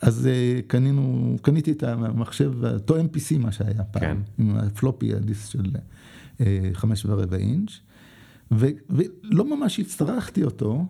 [0.03, 4.17] אז uh, קנינו, קניתי את המחשב, אותו MPC מה שהיה פעם, כן.
[4.39, 5.71] עם ה floppy, ה disk של
[6.73, 7.71] חמש ורבע אינץ',
[8.51, 10.87] ולא ממש הצטרכתי אותו,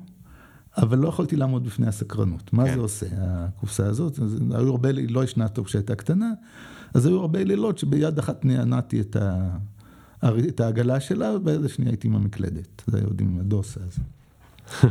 [0.76, 2.52] אבל לא יכולתי לעמוד בפני הסקרנות.
[2.52, 2.74] מה כן.
[2.74, 4.18] זה עושה, הקופסה הזאת?
[4.18, 6.30] אז היו הרבה, לא ישנה טוב כשהייתה קטנה,
[6.94, 9.56] אז היו הרבה לילות שביד אחת נענעתי את, ה,
[10.48, 12.82] את העגלה שלה, וביד השנייה הייתי עם המקלדת.
[12.86, 14.00] זה היה עוד עם הדוסה הזה.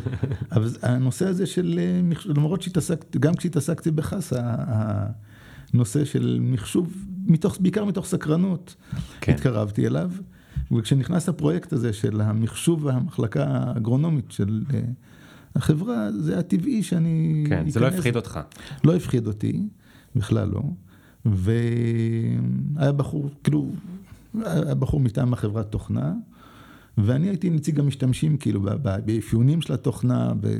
[0.52, 4.56] אבל הנושא הזה של, אה, למרות שהתעסקתי, גם כשהתעסקתי בחסה,
[5.74, 8.76] הנושא של מחשוב, מתוך, בעיקר מתוך סקרנות,
[9.22, 9.34] כן.
[9.34, 10.12] התקרבתי אליו.
[10.72, 14.80] וכשנכנס הפרויקט הזה של המחשוב והמחלקה האגרונומית של אה,
[15.55, 17.43] החברה, זה היה טבעי שאני...
[17.47, 17.73] כן, אכנס.
[17.73, 18.39] זה לא הפחיד אותך.
[18.83, 19.67] לא הפחיד אותי,
[20.15, 20.62] בכלל לא.
[21.25, 23.69] והיה בחור, כאילו,
[24.43, 26.13] היה בחור מטעם החברת תוכנה,
[26.97, 28.62] ואני הייתי נציג המשתמשים, כאילו,
[29.05, 30.57] באפיונים של התוכנה, ו...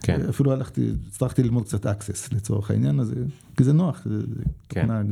[0.00, 0.20] כן.
[0.28, 3.24] אפילו הלכתי, הצלחתי ללמוד קצת access לצורך העניין הזה,
[3.56, 4.26] כי זה נוח, זה
[4.68, 4.80] כן.
[4.80, 5.02] תוכנה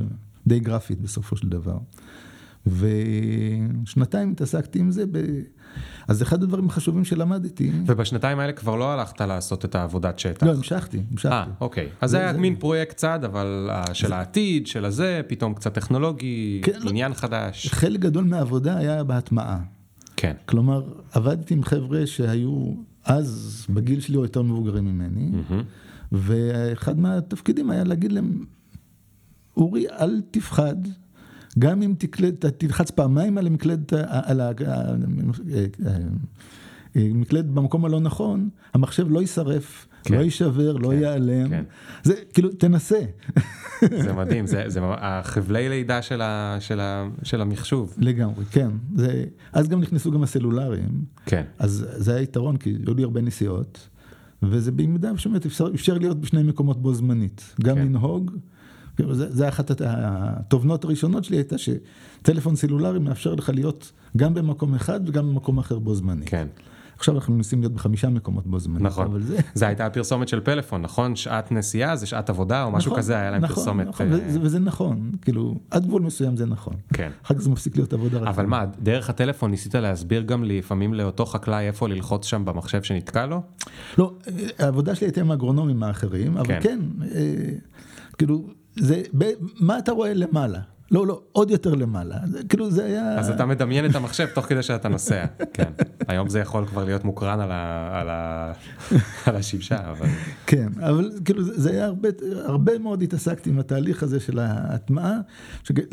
[0.47, 1.79] די גרפית בסופו של דבר.
[2.67, 5.19] ושנתיים התעסקתי עם זה, ב...
[6.09, 7.73] אז אחד הדברים החשובים שלמדתי...
[7.87, 10.47] ובשנתיים האלה כבר לא הלכת לעשות את העבודת שטח.
[10.47, 11.35] לא, המשכתי, המשכתי.
[11.35, 11.89] אה, אוקיי.
[12.01, 12.39] אז זה היה זה...
[12.39, 14.17] מין פרויקט צד, אבל של זה...
[14.17, 16.91] העתיד, של הזה, פתאום קצת טכנולוגי, כן, לא.
[16.91, 17.17] עניין לא...
[17.17, 17.69] חדש.
[17.69, 19.59] חלק גדול מהעבודה היה בהטמעה.
[20.17, 20.35] כן.
[20.47, 20.83] כלומר,
[21.13, 25.31] עבדתי עם חבר'ה שהיו אז בגיל שלי או יותר מבוגרים ממני.
[26.13, 28.45] ואחד מהתפקידים היה להגיד להם,
[29.57, 30.77] אורי, אל תפחד.
[31.59, 31.95] גם אם
[32.59, 34.41] תלחץ פעמיים על המקלדת, על
[36.95, 41.49] המקלדת במקום הלא נכון, המחשב לא יישרף, כן, לא יישבר, לא כן, לא ייעלם.
[41.49, 41.65] כן.
[42.03, 43.01] זה כאילו, תנסה.
[44.03, 47.95] זה מדהים, זה, זה החבלי לידה של, ה, של, ה, של המחשוב.
[47.99, 48.69] לגמרי, כן.
[48.95, 51.05] זה, אז גם נכנסו גם הסלולריים.
[51.27, 51.43] כן.
[51.59, 53.89] אז זה היה יתרון, כי היו לי הרבה נסיעות,
[54.43, 57.55] וזה במידה באמת אפשר, אפשר להיות בשני מקומות בו זמנית.
[57.63, 57.83] גם כן.
[57.83, 58.31] לנהוג.
[58.97, 65.09] כאילו, זה, אחת התובנות הראשונות שלי הייתה שטלפון סלולרי מאפשר לך להיות גם במקום אחד
[65.09, 66.29] וגם במקום אחר בו זמנית.
[66.29, 66.47] כן.
[66.99, 68.83] עכשיו אנחנו מנסים להיות בחמישה מקומות בו זמנית.
[68.83, 69.39] נכון, זה...
[69.55, 71.17] זה הייתה הפרסומת של פלאפון, נכון?
[71.17, 73.87] שעת נסיעה זה שעת עבודה או משהו נכון, כזה, היה להם נכון, פרסומת.
[73.87, 76.75] נכון, אה, וזה נכון, כאילו, עד גבול מסוים זה נכון.
[76.93, 77.11] כן.
[77.25, 78.29] אחר כך זה מפסיק להיות עבודה רצון.
[78.29, 83.27] אבל מה, דרך הטלפון ניסית להסביר גם לפעמים לאותו חקלאי איפה ללחוץ שם במחשב שנתקע
[83.27, 83.43] לו?
[83.99, 84.13] לא,
[84.59, 86.79] העבודה שלי הייתה עם האגרונומים האחרים, אבל כן, כן
[87.15, 87.35] אה,
[88.19, 88.49] כאילו...
[88.77, 89.25] זה, ב,
[89.61, 90.61] מה אתה רואה למעלה?
[90.91, 92.17] לא, לא, עוד יותר למעלה.
[92.25, 93.19] זה, כאילו זה היה...
[93.19, 95.71] אז אתה מדמיין את המחשב תוך כדי שאתה נוסע, כן.
[96.09, 98.53] היום זה יכול כבר להיות מוקרן על, ה, על, ה,
[99.27, 100.07] על השמשה, אבל...
[100.47, 102.09] כן, אבל כאילו זה היה הרבה,
[102.45, 105.19] הרבה מאוד התעסקתי עם התהליך הזה של ההטמעה,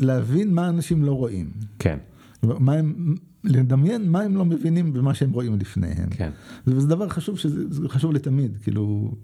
[0.00, 1.50] להבין מה אנשים לא רואים.
[1.78, 1.98] כן.
[2.42, 3.14] מה הם,
[3.44, 6.10] לדמיין מה הם לא מבינים במה שהם רואים לפניהם.
[6.10, 6.30] כן.
[6.66, 9.14] וזה דבר חשוב, שזה חשוב לתמיד, כאילו,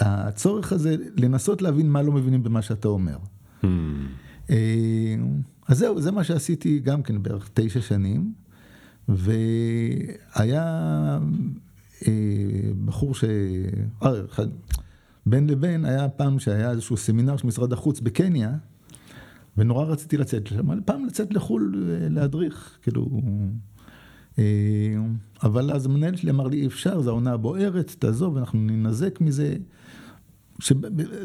[0.00, 3.16] הצורך הזה לנסות להבין מה לא מבינים במה שאתה אומר.
[3.62, 3.66] Hmm.
[4.50, 5.16] אה,
[5.68, 8.32] אז זהו, זה מה שעשיתי גם כן בערך תשע שנים,
[9.08, 10.64] והיה
[12.06, 12.12] אה,
[12.84, 13.24] בחור ש...
[14.02, 14.12] אה,
[15.26, 18.56] בין לבין היה פעם שהיה איזשהו סמינר של משרד החוץ בקניה,
[19.56, 21.74] ונורא רציתי לצאת לשם, פעם לצאת לחו"ל
[22.10, 23.20] להדריך, כאילו...
[24.38, 24.44] אה,
[25.42, 29.56] אבל אז המנהל שלי אמר לי, אי אפשר, זו העונה הבוערת, תעזוב, אנחנו ננזק מזה.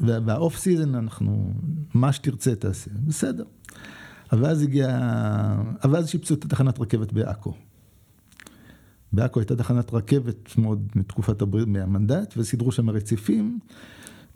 [0.01, 1.53] וה off season, אנחנו,
[1.93, 3.43] מה שתרצה תעשה, בסדר.
[4.31, 4.99] אבל אז הגיע,
[5.83, 7.53] אבל אז שיפצו את התחנת רכבת בעכו.
[9.13, 13.59] בעכו הייתה תחנת רכבת מאוד מתקופת הברית, מהמנדט, וסידרו שם רציפים.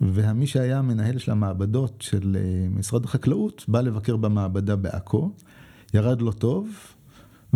[0.00, 5.30] ומי שהיה המנהל של המעבדות של אה, משרד החקלאות, בא לבקר במעבדה בעכו,
[5.94, 6.68] ירד לו טוב,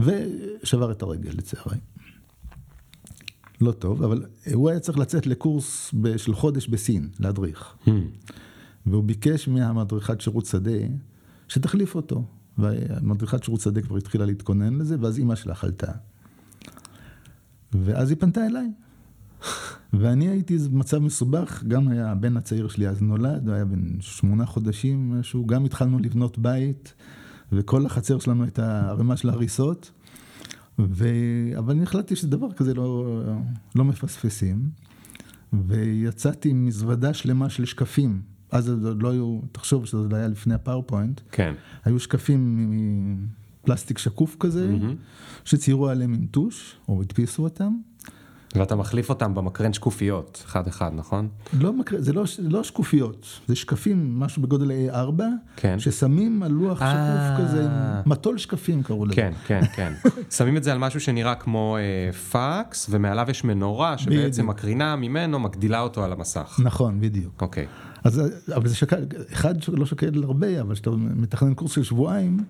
[0.04, 1.78] ושבר את הרגל לצערי.
[3.60, 7.74] לא טוב, אבל הוא היה צריך לצאת לקורס של חודש בסין, להדריך.
[7.86, 7.90] Hmm.
[8.86, 10.78] והוא ביקש מהמדריכת שירות שדה
[11.48, 12.24] שתחליף אותו.
[12.58, 15.92] והמדריכת שירות שדה כבר התחילה להתכונן לזה, ואז אימא שלה חלתה.
[17.72, 18.72] ואז היא פנתה אליי.
[19.92, 24.46] ואני הייתי במצב מסובך, גם היה הבן הצעיר שלי אז נולד, הוא היה בן שמונה
[24.46, 26.94] חודשים משהו, גם התחלנו לבנות בית,
[27.52, 29.90] וכל החצר שלנו הייתה ערימה של הריסות,
[30.78, 31.08] ו...
[31.58, 33.20] אבל אני החלטתי שדבר כזה לא,
[33.74, 34.70] לא מפספסים,
[35.52, 38.22] ויצאתי עם מזוודה שלמה של שקפים.
[38.50, 41.54] אז עוד לא היו, תחשוב שזה היה לפני הפאורפוינט, כן.
[41.84, 42.70] היו שקפים
[43.62, 45.44] מפלסטיק שקוף כזה, mm-hmm.
[45.44, 47.72] שציירו עליהם עם טוש, או הדפיסו אותם.
[48.54, 51.28] ואתה מחליף אותם במקרן שקופיות, אחד אחד, נכון?
[51.52, 55.22] לא מקרן, זה לא, לא שקופיות, זה שקפים, משהו בגודל A4,
[55.56, 55.78] כן.
[55.78, 56.92] ששמים על לוח אה.
[56.92, 57.68] שקוף כזה,
[58.06, 59.14] מטול שקפים קראו לזה.
[59.14, 59.92] כן, כן, כן.
[60.36, 64.50] שמים את זה על משהו שנראה כמו אה, פקס, ומעליו יש מנורה שבעצם.
[64.50, 66.60] הקרינה ממנו מגדילה אותו על המסך.
[66.64, 67.42] נכון, בדיוק.
[67.42, 67.66] אוקיי.
[68.04, 68.22] אז,
[68.56, 72.44] אבל זה שקל, אחד לא שוקל הרבה, אבל כשאתה מתכנן קורס של שבועיים,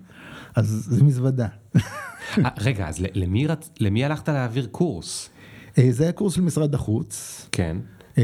[0.55, 1.47] אז זה מזוודה.
[1.75, 3.69] אה, רגע, אז למי, רצ...
[3.79, 5.29] למי הלכת להעביר קורס?
[5.77, 7.77] אה, זה היה קורס של משרד החוץ, כן.
[8.17, 8.23] אה,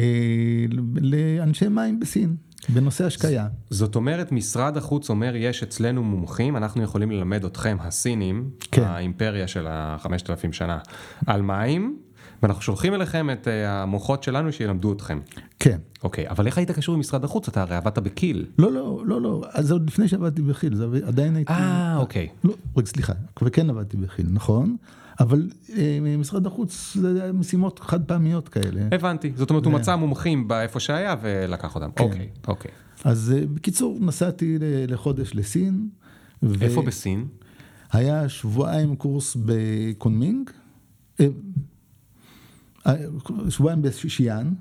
[1.01, 2.35] לאנשי מים בסין,
[2.69, 3.47] בנושא השקיה.
[3.69, 8.83] זאת אומרת, משרד החוץ אומר, יש אצלנו מומחים, אנחנו יכולים ללמד אתכם, הסינים, כן.
[8.83, 10.77] האימפריה של החמשת אלפים שנה,
[11.25, 11.97] על מים,
[12.43, 15.19] ואנחנו שולחים אליכם את אה, המוחות שלנו שילמדו אתכם.
[15.59, 15.77] כן.
[16.03, 17.47] אוקיי, אבל איך היית קשור עם משרד החוץ?
[17.47, 18.45] אתה הרי עבדת בקיל.
[18.57, 21.53] לא, לא, לא, לא, אז זה עוד לפני שעבדתי בכי"ל, זה עדיין הייתי...
[21.53, 22.27] אה, אוקיי.
[22.43, 24.75] לא, רגע, סליחה, וכן עבדתי בכי"ל, נכון,
[25.19, 28.81] אבל אה, משרד החוץ זה משימות חד פעמיות כאלה.
[28.91, 31.89] הבנתי, זאת אומרת, הוא מצא מומחים באיפה שהיה ולקח אותם.
[31.95, 32.03] כן.
[32.03, 32.71] אוקיי, אוקיי.
[33.03, 35.89] אז אה, בקיצור, נסעתי לחודש לסין.
[36.61, 37.27] איפה בסין?
[37.91, 40.49] היה שבועיים קורס בקונמינג,
[41.19, 41.27] אה,
[42.87, 42.95] אה,
[43.49, 44.53] שבועיים בשיאן,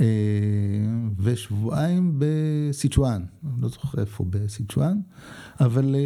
[0.00, 0.06] אה,
[1.18, 3.22] ושבועיים בסיצ'ואן,
[3.60, 5.00] לא זוכר איפה בסיצ'ואן,
[5.60, 6.00] אבל אה,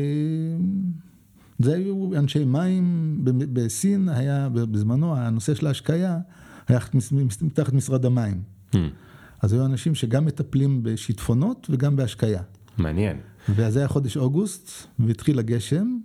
[1.59, 3.19] זה היו אנשי מים,
[3.53, 6.19] בסין היה בזמנו, הנושא של ההשקיה
[6.69, 6.79] היה
[7.43, 8.43] מתחת משרד המים.
[8.73, 8.77] Hmm,
[9.43, 12.43] אז היו אנשים שגם מטפלים בשיטפונות וגם בהשקיה.
[12.79, 13.17] מעניין.
[13.49, 15.99] ואז היה חודש אוגוסט, והתחיל הגשם,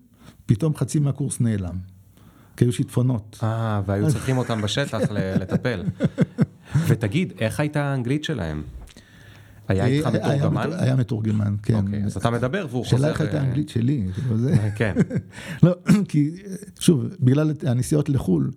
[0.45, 1.75] פתאום חצי מהקורס נעלם.
[2.57, 3.39] כי היו שיטפונות.
[3.43, 5.83] אה, והיו צריכים אותם בשטח לטפל.
[6.88, 8.63] ותגיד, איך הייתה האנגלית שלהם?
[9.69, 10.67] היה איתך אה, מתורגמן?
[10.69, 11.75] מתור- היה מתורגמן, כן.
[11.75, 12.97] אוקיי, אז אתה מדבר והוא חוזר...
[12.97, 14.55] שאלה איך הייתה אה, האנגלית שלי, כאילו זה.
[14.77, 14.95] כן,
[15.63, 15.75] לא,
[16.10, 16.32] כי
[16.79, 18.51] שוב, בגלל הנסיעות לחו"ל,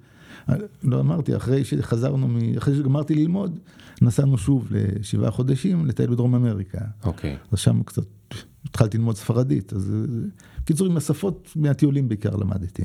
[0.83, 3.59] לא אמרתי, אחרי שחזרנו, אחרי שגמרתי ללמוד,
[4.03, 6.79] נסענו שוב לשבעה חודשים לטייל בדרום אמריקה.
[7.05, 7.37] אוקיי.
[7.53, 8.03] אז שם קצת
[8.65, 10.19] התחלתי ללמוד ספרדית, אז אה,
[10.63, 12.83] בקיצור עם השפות מהטיולים בעיקר למדתי.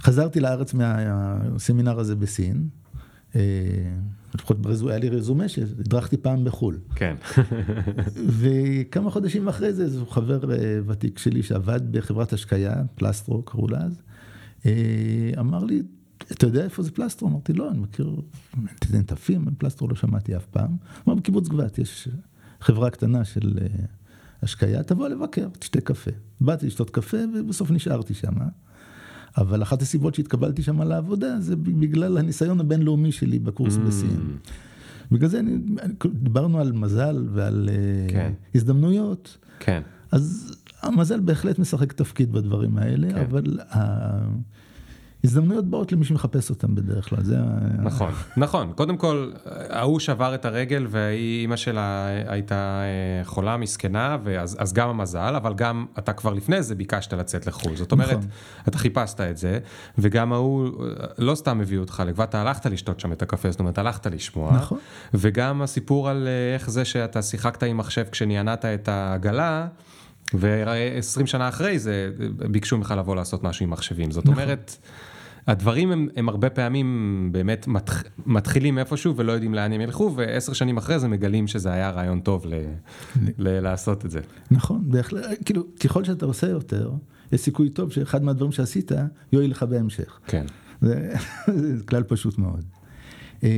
[0.00, 2.68] וחזרתי לארץ מהסמינר הזה בסין,
[3.36, 3.40] אה,
[4.34, 6.78] לפחות ברזו, היה לי רזומה שהדרכתי פעם בחו"ל.
[6.94, 7.16] כן.
[8.40, 13.78] וכמה חודשים אחרי זה, איזה חבר אה, ותיק שלי שעבד בחברת השקיה, פלסטרו קראו לה
[13.78, 14.02] אז,
[14.66, 15.82] אה, אמר לי,
[16.32, 17.28] אתה יודע איפה זה פלסטרו?
[17.28, 18.16] אמרתי, לא, אני מכיר
[18.92, 20.76] נטפים, פלסטרו לא שמעתי אף פעם.
[21.06, 22.08] אמר, בקיבוץ גבת יש
[22.60, 23.66] חברה קטנה של אה,
[24.42, 26.10] השקיה, תבוא לבקר, תשתה קפה.
[26.40, 28.34] באתי לשתות קפה ובסוף נשארתי שם.
[29.36, 34.36] אבל אחת הסיבות שהתקבלתי שם לעבודה זה בגלל הניסיון הבינלאומי שלי בקורס בסין.
[35.12, 35.58] בגלל זה אני,
[36.12, 38.32] דיברנו על מזל ועל אה, כן.
[38.54, 39.82] הזדמנויות, כן.
[40.12, 43.16] אז המזל בהחלט משחק תפקיד בדברים האלה, כן.
[43.16, 43.58] אבל
[45.24, 47.36] ההזדמנויות באות למי שמחפש אותם בדרך כלל, זה
[47.82, 48.72] נכון, נכון.
[48.72, 49.30] קודם כל,
[49.70, 55.54] ההוא שבר את הרגל ואימא שלה הייתה אה, חולה, מסכנה, ואז אז גם המזל, אבל
[55.54, 57.76] גם אתה כבר לפני זה ביקשת לצאת לחו"ל.
[57.76, 58.28] זאת אומרת, נכון.
[58.68, 59.58] אתה חיפשת את זה,
[59.98, 63.60] וגם ההוא אה, לא סתם הביאו אותך לגבת, אתה הלכת לשתות שם את הקפה, זאת
[63.60, 64.52] אומרת, הלכת לשמוע.
[64.52, 64.78] נכון.
[65.14, 69.66] וגם הסיפור על אה, איך זה שאתה שיחקת עם מחשב כשנענעת את העגלה.
[70.34, 72.10] ו-20 שנה אחרי זה
[72.50, 74.10] ביקשו ממך לבוא לעשות משהו עם מחשבים.
[74.10, 74.42] זאת נכון.
[74.42, 74.76] אומרת,
[75.46, 80.52] הדברים הם, הם הרבה פעמים באמת מתח, מתחילים איפשהו ולא יודעים לאן הם ילכו, ועשר
[80.52, 82.54] שנים אחרי זה מגלים שזה היה רעיון טוב ל,
[83.38, 84.20] ל, לעשות את זה.
[84.50, 86.92] נכון, בהחלט, כאילו, ככל שאתה עושה יותר,
[87.32, 88.92] יש סיכוי טוב שאחד מהדברים שעשית
[89.32, 90.18] יועיל לך בהמשך.
[90.26, 90.46] כן.
[90.80, 91.14] זה,
[91.76, 92.64] זה כלל פשוט מאוד.
[93.44, 93.50] אה,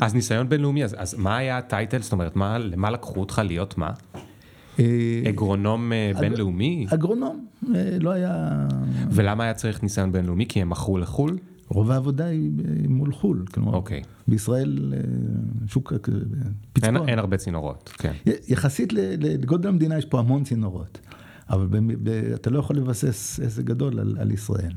[0.00, 2.02] אז ניסיון בינלאומי, אז, אז מה היה הטייטל?
[2.02, 3.90] זאת אומרת, מה, למה לקחו אותך להיות מה?
[4.78, 6.86] אה, אגרונום אה, בינלאומי?
[6.88, 8.66] אגרונום, אה, לא היה...
[9.10, 10.46] ולמה היה צריך ניסיון בינלאומי?
[10.46, 11.38] כי הם מכרו לחו"ל?
[11.68, 12.50] רוב העבודה היא
[12.88, 13.44] מול חו"ל.
[13.54, 14.02] כלומר, אוקיי.
[14.28, 14.94] בישראל
[15.66, 17.08] שוק אה, אין, פצפון.
[17.08, 18.12] אין הרבה צינורות, כן.
[18.48, 20.98] יחסית לגודל המדינה יש פה המון צינורות,
[21.50, 24.72] אבל ב- ב- אתה לא יכול לבסס עסק גדול על, על ישראל.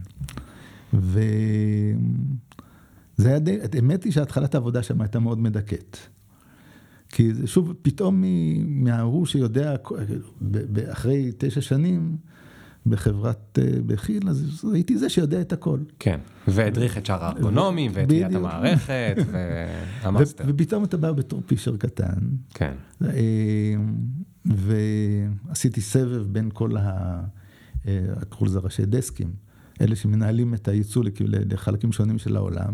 [0.94, 1.96] וזה
[3.20, 5.98] היה די, האמת היא שהתחלת העבודה שם הייתה מאוד מדכאת.
[7.10, 8.24] כי זה שוב, פתאום
[8.66, 9.76] מההוא שיודע,
[10.92, 12.18] אחרי תשע שנים
[12.86, 15.80] בחברת, אה, בכי"ל, אז הייתי זה שיודע את הכל.
[16.00, 18.34] כן, והדריך את שאר הארגונומים, ואת בדיוק.
[18.34, 20.44] המערכת, והמאסטר.
[20.48, 22.20] ופתאום אתה בא בתור פישר קטן,
[22.54, 23.76] כן, אה,
[24.46, 27.22] ועשיתי סבב בין כל ה...
[27.88, 29.34] אה, קראו לזה ראשי דסקים,
[29.82, 32.74] אלה שמנהלים את הייצוא לחלקים שונים של העולם.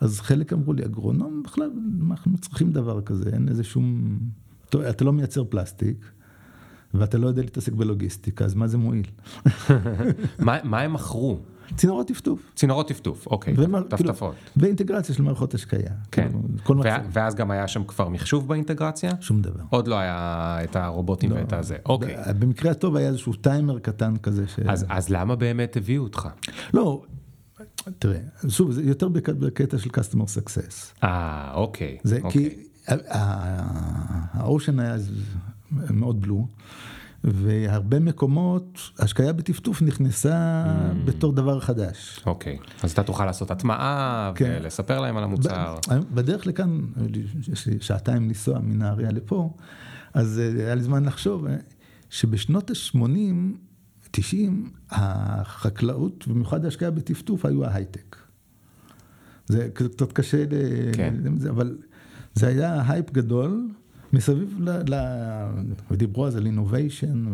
[0.00, 1.70] אז חלק אמרו לי, אגרונום, בכלל,
[2.10, 4.18] אנחנו צריכים דבר כזה, אין איזה שום...
[4.68, 6.04] אתה- לא מייצר פלסטיק,
[6.94, 9.06] ואתה לא יודע להתעסק בלוגיסטיקה, אז מה זה מועיל?
[10.38, 11.38] מה מה הם מכרו?
[11.76, 12.52] צינורות טפטוף.
[12.54, 14.34] צינורות טפטוף, אוקיי, כאילו, טפטפות.
[14.56, 15.92] ואינטגרציה של מערכות השקיה.
[16.10, 16.28] כן,
[16.64, 16.82] כאילו,
[17.12, 19.10] ואז גם היה שם כבר מחשוב באינטגרציה?
[19.20, 19.60] שום דבר.
[19.70, 22.16] עוד לא היה את הרובוטים ואת הזה, אוקיי.
[22.38, 24.58] במקרה הטוב היה איזשהו טיימר קטן כזה ש...
[24.58, 26.28] אז, אז למה באמת הביאו אותך?
[26.74, 27.02] לא,
[27.98, 31.02] תראה, שוב, זה יותר בק- בקטע של customer success.
[31.04, 31.98] אה, אוקיי.
[32.04, 32.50] זה אוקיי.
[32.50, 32.56] כי
[34.32, 34.96] האושן היה
[35.90, 36.46] מאוד בלו,
[37.24, 41.06] והרבה מקומות, השקיה בטפטוף נכנסה Mm.
[41.06, 42.20] בתור דבר חדש.
[42.26, 44.58] אוקיי, אז אתה תוכל לעשות הטמעה כן.
[44.60, 45.76] ולספר להם על המוצר.
[46.14, 46.80] בדרך לכאן,
[47.52, 49.54] יש לי שעתיים לנסוע מנהריה לפה,
[50.14, 51.56] אז אה, היה לי זמן לחשוב אה,
[52.10, 52.98] שבשנות ה-80,
[54.10, 58.16] 90, החקלאות, במיוחד ההשקיה בטפטוף, היו ההייטק.
[59.46, 60.92] זה קצת קשה, ל...
[60.92, 61.14] כן.
[61.36, 61.78] זה, אבל
[62.34, 63.68] זה היה הייפ גדול
[64.12, 64.94] מסביב ל...
[64.94, 64.96] ל...
[65.90, 67.26] ודיברו אז על innovation,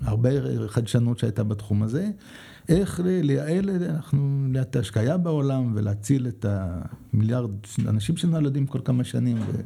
[0.00, 0.30] והרבה
[0.68, 2.10] חדשנות שהייתה בתחום הזה.
[2.68, 7.50] איך ל- לייעל אנחנו, את ההשקיה בעולם ולהציל את המיליארד
[7.88, 9.60] אנשים שנולדים כל כמה שנים ו...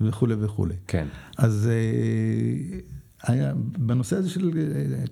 [0.00, 0.74] וכולי וכולי.
[0.86, 1.06] כן.
[1.38, 2.78] אז אה,
[3.22, 4.50] היה בנושא הזה של,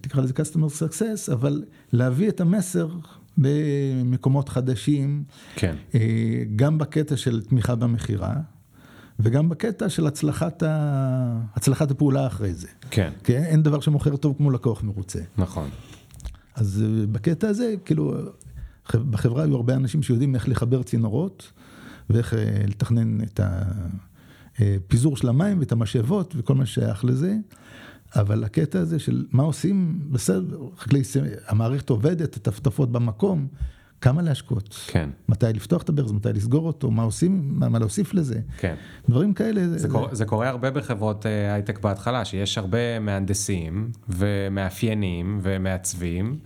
[0.01, 2.89] תקרא לזה customer success, אבל להביא את המסר
[3.39, 5.77] למקומות חדשים, כן.
[5.95, 6.01] אה,
[6.57, 8.35] גם בקטע של תמיכה במכירה,
[9.19, 11.41] וגם בקטע של הצלחת, ה...
[11.55, 12.69] הצלחת הפעולה אחרי זה.
[12.91, 15.21] כן, כי אין דבר שמוכר טוב כמו לקוח מרוצה.
[15.39, 15.69] נכון.
[16.55, 18.15] אז אה, בקטע הזה, כאילו,
[18.95, 21.53] בחברה היו הרבה אנשים שיודעים איך לחבר צינורות,
[22.11, 23.41] ואיך אה, לתכנן את
[24.59, 27.37] הפיזור של המים ואת המשאבות וכל מה ששייך לזה.
[28.17, 30.59] אבל הקטע הזה של מה עושים, בסדר,
[31.47, 33.47] המערכת עובדת, הטפטפות במקום,
[34.05, 34.75] כמה להשקות.
[34.87, 35.11] כן.
[35.29, 38.41] מתי לפתוח את הברז, מתי לסגור אותו, מה עושים, מה, מה להוסיף לזה.
[38.59, 38.75] כן.
[39.09, 39.79] דברים כאלה.
[39.79, 46.39] זה, קורה, זה קורה הרבה בחברות אה, הייטק בהתחלה, שיש הרבה מהנדסים ומאפיינים ומעצבים,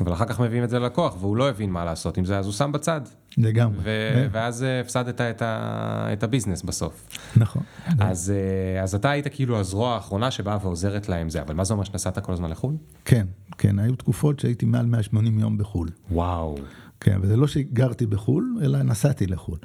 [0.00, 2.46] אבל אחר כך מביאים את זה ללקוח והוא לא הבין מה לעשות עם זה, אז
[2.46, 3.00] הוא שם בצד.
[3.38, 3.78] לגמרי.
[3.82, 7.08] ו- ואז אה, הפסדת את, ה- את הביזנס בסוף.
[7.36, 7.62] נכון.
[7.98, 8.32] אז,
[8.76, 11.84] אה, אז אתה היית כאילו הזרוע האחרונה שבאה ועוזרת להם זה, אבל מה זה אומר
[11.84, 12.74] שנסעת כל הזמן לחו"ל?
[13.04, 13.26] כן,
[13.58, 15.88] כן, היו תקופות שהייתי מעל 180 יום בחו"ל.
[16.10, 16.54] וואו.
[17.00, 19.58] כן, וזה לא שגרתי בחו"ל, אלא נסעתי לחו"ל.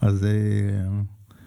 [0.00, 0.30] אז אה,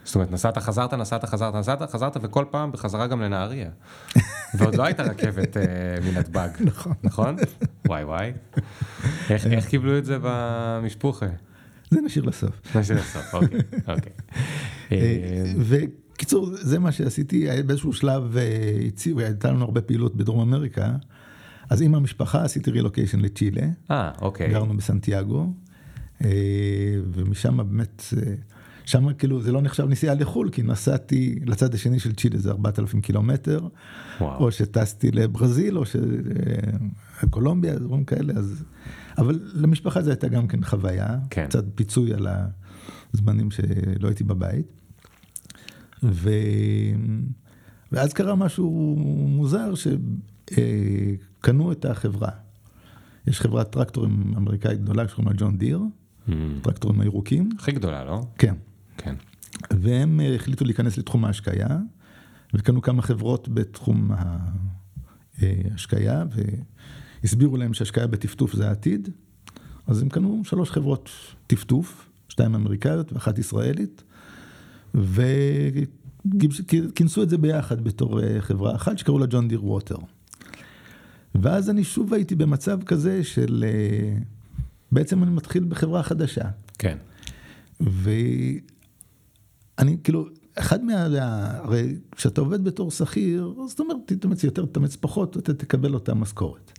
[0.04, 3.69] זאת אומרת, נסעת, חזרת, נסעת, חזרת, נסעת, חזרת, וכל פעם בחזרה גם לנהריה.
[4.58, 5.63] ועוד לא הייתה רכבת אה,
[6.06, 6.50] מנתב"ג.
[6.60, 6.93] נכון.
[7.04, 7.36] נכון?
[7.88, 8.32] וואי וואי.
[9.30, 11.26] איך, איך קיבלו את זה במשפוחה?
[11.92, 12.76] זה נשאיר לסוף.
[12.76, 14.12] נשאיר לסוף, אוקיי, אוקיי.
[14.92, 20.16] אה, אה, וקיצור, זה מה שעשיתי, היה באיזשהו שלב אה, הציעו, הייתה לנו הרבה פעילות
[20.16, 20.96] בדרום אמריקה,
[21.70, 24.50] אז עם המשפחה עשיתי רילוקיישן לצ'ילה, אה, אוקיי.
[24.50, 25.54] גרנו בסנטיאגו,
[26.24, 26.30] אה,
[27.14, 28.34] ומשם באמת, אה,
[28.86, 33.02] שם כאילו זה לא נחשב נסיעה לחו"ל, כי נסעתי לצד השני של צ'ילה, זה 4,000
[33.02, 33.68] קילומטר,
[34.22, 34.44] וואו.
[34.44, 35.84] או שטסתי לברזיל, או
[37.22, 38.64] שקולומביה, דברים כאלה, אז...
[39.17, 41.45] אבל למשפחה זו הייתה גם כן חוויה, כן.
[41.45, 42.28] קצת פיצוי על
[43.13, 44.65] הזמנים שלא הייתי בבית.
[46.04, 46.30] ו...
[47.91, 48.95] ואז קרה משהו
[49.28, 52.30] מוזר, שקנו את החברה.
[53.28, 55.82] יש חברת טרקטורים אמריקאית גדולה שקוראים לה ג'ון דיר,
[56.30, 56.32] Mm.
[56.62, 58.21] טרקטורים הירוקים, הכי גדולה, לא?
[58.38, 58.56] כן.
[58.97, 59.15] כן.
[59.71, 61.67] והם אה, החליטו להיכנס לתחום ההשקיה,
[62.54, 64.38] וקנו כמה חברות בתחום אה,
[67.24, 69.10] והסבירו להם שהשקיה בטפטוף זה העתיד,
[69.88, 71.10] אז הם קנו שלוש חברות
[71.48, 74.04] טפטוף, שתיים אמריקאיות ואחת ישראלית,
[76.56, 79.98] וכינסו את זה ביחד בתור אה, חברה אחת שקראו לה ג'ון דיר ווטר.
[81.36, 84.18] ואז אני שוב הייתי במצב כזה של, אה,
[84.92, 86.46] בעצם אני מתחיל בחברה חדשה.
[86.78, 86.98] כן.
[87.80, 88.68] ואני
[90.04, 90.94] כאילו, אחד מה...
[91.58, 96.14] הרי כשאתה עובד בתור שכיר, אז אתה אומר, תתאמץ יותר, תתאמץ פחות, אתה תקבל אותה
[96.14, 96.72] משכורת.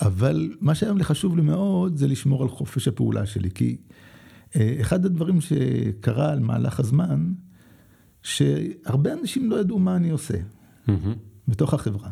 [0.00, 3.76] אבל מה שהיום לי חשוב לי מאוד זה לשמור על חופש הפעולה שלי, כי
[4.56, 7.32] אה, אחד הדברים שקרה על מהלך הזמן,
[8.22, 10.36] שהרבה אנשים לא ידעו מה אני עושה
[10.86, 11.14] מהמם.
[11.48, 12.10] בתוך החברה.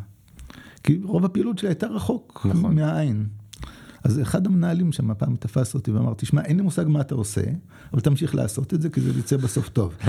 [0.83, 2.75] כי רוב הפעילות שלי הייתה רחוק נכון.
[2.75, 3.27] מהעין.
[4.05, 7.43] אז אחד המנהלים שם פעם תפס אותי ואמר, תשמע, אין לי מושג מה אתה עושה,
[7.93, 9.97] אבל תמשיך לעשות את זה, כי זה יצא בסוף טוב.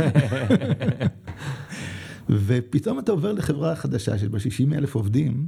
[2.30, 5.48] ופתאום אתה עובר לחברה חדשה של ב-60 אלף עובדים,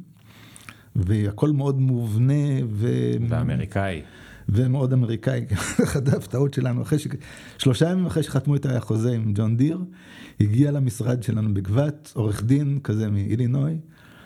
[0.97, 2.87] והכל מאוד מובנה ו...
[3.29, 4.01] ואמריקאי.
[4.49, 5.45] ומאוד אמריקאי,
[5.83, 7.07] אחת ההפתעות שלנו, אחרי ש...
[7.57, 9.79] שלושה ימים אחרי שחתמו את החוזה עם ג'ון דיר,
[10.39, 13.77] הגיע למשרד שלנו בגבת, עורך דין כזה מאילינוי,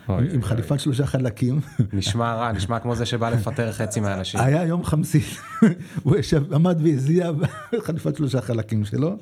[0.08, 1.60] אוי, עם, אוי, חליפת שלושה חלקים.
[1.92, 4.40] נשמע רע, נשמע כמו זה שבא לפטר חצי מהאנשים.
[4.40, 5.20] היה יום חמסי,
[6.02, 7.30] הוא ישב, עמד והזיע
[7.72, 9.16] בחליפת שלושה חלקים שלו,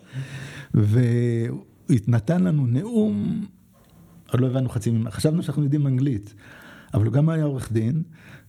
[0.74, 3.46] והוא נתן לנו נאום,
[4.32, 6.34] עוד לא הבנו חצי חשבנו שאנחנו יודעים אנגלית,
[6.94, 8.02] אבל הוא גם היה עורך דין,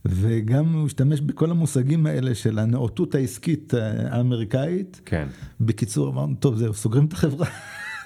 [0.06, 3.74] וגם הוא השתמש בכל המושגים האלה של הנאותות העסקית
[4.10, 5.02] האמריקאית.
[5.06, 5.28] כן.
[5.62, 7.48] בקיצור, אמרנו, טוב, זהו, סוגרים את החברה.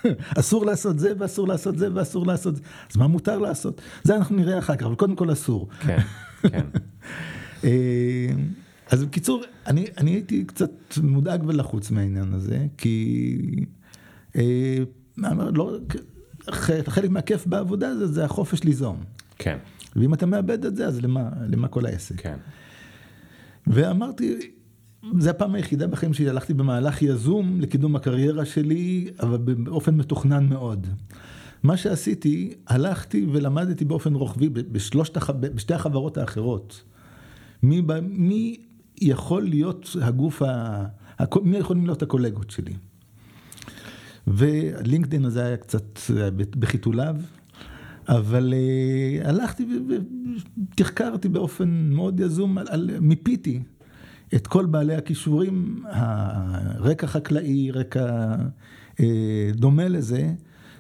[0.40, 2.62] אסור לעשות זה ואסור לעשות זה ואסור לעשות זה.
[2.92, 3.82] אז מה מותר לעשות?
[4.04, 5.68] זה אנחנו נראה אחר כך, אבל קודם כל אסור.
[5.80, 5.98] כן,
[6.42, 6.66] כן.
[7.64, 8.30] אה,
[8.90, 10.72] אז בקיצור, אני, אני הייתי קצת
[11.04, 13.66] מודאג ולחוץ מהעניין הזה, כי
[14.36, 14.78] אה,
[15.54, 15.78] לא,
[16.88, 19.04] חלק מהכיף בעבודה זה, זה החופש ליזום.
[19.38, 19.58] כן.
[19.96, 22.22] ואם אתה מאבד את זה, אז למה, למה כל העסק?
[22.22, 22.38] כן.
[23.68, 24.52] ואמרתי,
[25.20, 30.88] זה הפעם היחידה בחיים שלי, הלכתי במהלך יזום לקידום הקריירה שלי, אבל באופן מתוכנן מאוד.
[31.64, 36.84] מה שעשיתי, הלכתי ולמדתי באופן רוחבי בשלושת, בשתי החברות האחרות.
[37.64, 38.58] מי, מי
[39.02, 40.86] יכול להיות הגוף, ה,
[41.44, 42.74] מי יכולים להיות הקולגות שלי.
[44.28, 46.00] ולינקדאין הזה היה קצת
[46.60, 47.16] בחיתוליו,
[48.08, 49.66] אבל uh, הלכתי
[50.72, 53.64] ותחקרתי באופן מאוד יזום, על, על, מיפיתי
[54.36, 58.36] את כל בעלי הכישורים, הרקע חקלאי, רקע
[58.94, 59.02] uh,
[59.54, 60.34] דומה לזה,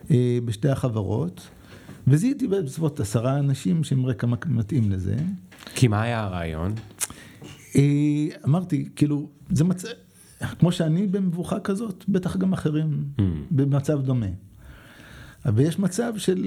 [0.03, 0.11] uh,
[0.45, 1.47] בשתי החברות.
[2.07, 5.15] וזיהיתי בסביבות עשרה אנשים שהם רקע מתאים לזה.
[5.75, 6.73] כי מה היה הרעיון?
[8.45, 9.87] אמרתי, כאילו, זה מצב,
[10.59, 13.21] כמו שאני במבוכה כזאת, בטח גם אחרים mm.
[13.51, 14.25] במצב דומה.
[15.53, 16.45] ויש מצב של,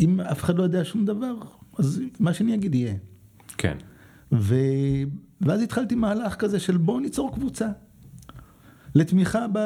[0.00, 1.34] אם אף אחד לא יודע שום דבר,
[1.78, 2.94] אז מה שאני אגיד יהיה.
[3.58, 3.76] כן.
[4.32, 4.54] ו...
[5.40, 7.68] ואז התחלתי מהלך כזה של בואו ניצור קבוצה.
[8.94, 9.58] לתמיכה, ב...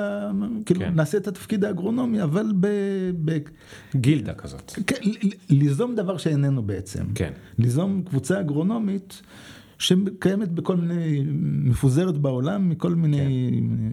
[0.67, 0.95] כאילו כן.
[0.95, 2.67] נעשה את התפקיד האגרונומי, אבל ב...
[3.25, 3.39] ב...
[3.97, 4.73] גילדה כזאת.
[4.87, 4.97] כן,
[5.51, 7.05] ליזום דבר שאיננו בעצם.
[7.15, 7.33] כן.
[7.59, 9.23] ליזום קבוצה אגרונומית
[9.79, 11.23] שקיימת בכל מיני,
[11.65, 13.51] מפוזרת בעולם, מכל מיני...
[13.51, 13.93] כן.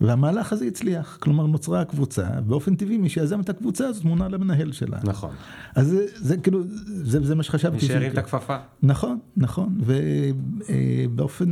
[0.00, 4.72] והמהלך הזה הצליח, כלומר נוצרה הקבוצה, באופן טבעי מי שיזם את הקבוצה הזאת מונה למנהל
[4.72, 4.98] שלה.
[5.04, 5.34] נכון.
[5.74, 7.76] אז זה, זה כאילו, זה, זה מה שחשבתי.
[7.76, 8.56] מי שהרים את הכפפה.
[8.82, 9.78] נכון, נכון,
[11.08, 11.48] ובאופן,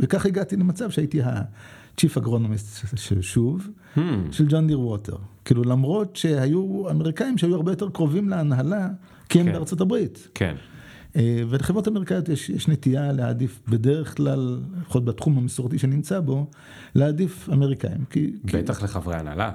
[0.00, 4.00] וכך הגעתי למצב שהייתי ה-Chief Agronomist שוב, hmm.
[4.30, 5.16] של ג'ון דיר ווטר.
[5.44, 8.88] כאילו למרות שהיו אמריקאים שהיו הרבה יותר קרובים להנהלה,
[9.28, 9.52] כי הם כן.
[9.52, 10.28] בארצות הברית.
[10.34, 10.54] כן.
[11.16, 16.50] אה, ולחברות אמריקאיות יש, יש נטייה להעדיף בדרך כלל, לפחות בתחום המסורתי שנמצא בו,
[16.94, 18.04] להעדיף אמריקאים.
[18.10, 19.52] כי, בטח כי, לחברי הנהלה.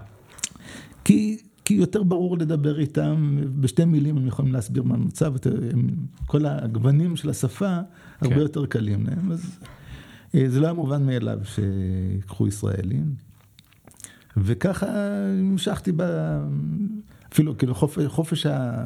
[1.03, 5.33] כי, כי יותר ברור לדבר איתם, בשתי מילים הם יכולים להסביר מה המצב,
[6.25, 7.77] כל הגוונים של השפה
[8.21, 8.41] הרבה כן.
[8.41, 9.59] יותר קלים להם, אז
[10.35, 13.15] אה, זה לא היה מובן מאליו שיקחו ישראלים.
[14.37, 14.87] וככה
[15.39, 16.03] המשכתי ב...
[17.37, 18.83] אפילו כאילו חופש, חופש ה...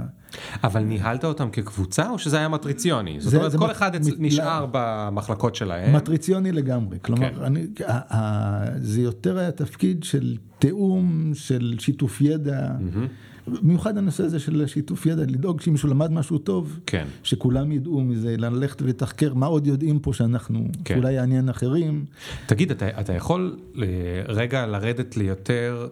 [0.64, 3.16] אבל ניהלת אותם כקבוצה או שזה היה מטריציוני?
[3.20, 4.14] זאת אומרת, כל אחד מט...
[4.20, 4.68] נשאר לא...
[4.72, 5.96] במחלקות שלהם.
[5.96, 7.44] מטריציוני לגמרי, כלומר, כן.
[7.44, 12.68] אני, ה, ה, זה יותר היה תפקיד של תיאום, של שיתוף ידע.
[12.68, 13.52] Mm-hmm.
[13.62, 17.06] במיוחד הנושא הזה של שיתוף ידע, לדאוג שאם מישהו למד משהו טוב, כן.
[17.24, 20.96] שכולם ידעו מזה, ללכת ולתחקר מה עוד יודעים פה שאנחנו, כן.
[20.96, 22.06] שאולי יעניין אחרים.
[22.46, 23.86] תגיד, אתה, אתה יכול אה,
[24.28, 25.88] רגע לרדת ליותר...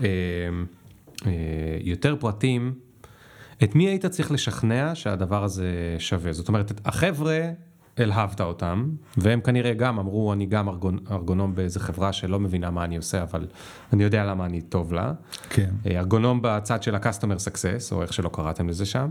[0.00, 0.08] אה,
[1.80, 2.74] יותר פרטים,
[3.62, 6.32] את מי היית צריך לשכנע שהדבר הזה שווה?
[6.32, 7.50] זאת אומרת, החבר'ה,
[7.98, 12.84] הלהבת אותם, והם כנראה גם אמרו, אני גם ארגונ, ארגונום באיזה חברה שלא מבינה מה
[12.84, 13.46] אני עושה, אבל
[13.92, 15.12] אני יודע למה אני טוב לה.
[15.50, 15.70] כן.
[15.86, 19.08] אה, ארגונום בצד של ה-customer success, או איך שלא קראתם לזה שם.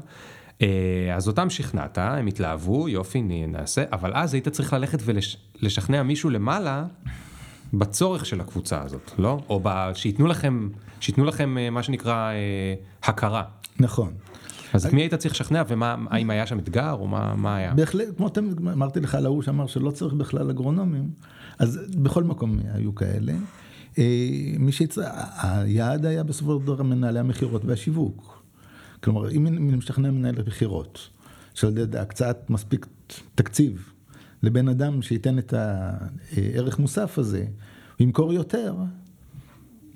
[0.62, 0.68] אה,
[1.16, 5.00] אז אותם שכנעת, הם התלהבו, יופי, נעשה, אבל אז היית צריך ללכת
[5.62, 6.86] ולשכנע מישהו למעלה
[7.74, 9.40] בצורך של הקבוצה הזאת, לא?
[9.50, 9.62] או
[9.94, 10.70] שייתנו לכם,
[11.04, 12.74] שייתנו לכם אה, מה שנקרא אה,
[13.04, 13.44] הכרה.
[13.80, 14.14] נכון.
[14.74, 17.74] אז את מי היית צריך לשכנע, והאם היה שם אתגר, או מה, מה היה?
[17.74, 21.10] בהחלט, כמו תמיד, אמרתי לך על ההוא שאמר שלא צריך בכלל אגרונומים,
[21.60, 23.34] אז בכל מקום היו כאלה.
[23.98, 24.04] אה,
[24.60, 25.10] מי שיצא,
[25.42, 28.44] היעד היה בסופו של דבר מנהלי המכירות והשיווק.
[29.04, 31.10] כלומר, אם אני משכנע מנהל מכירות,
[31.54, 32.88] של הקצאת מספיק
[33.36, 33.90] תקציב
[34.44, 37.46] לבן אדם שייתן את הערך מוסף הזה,
[37.98, 38.76] הוא ימכור יותר,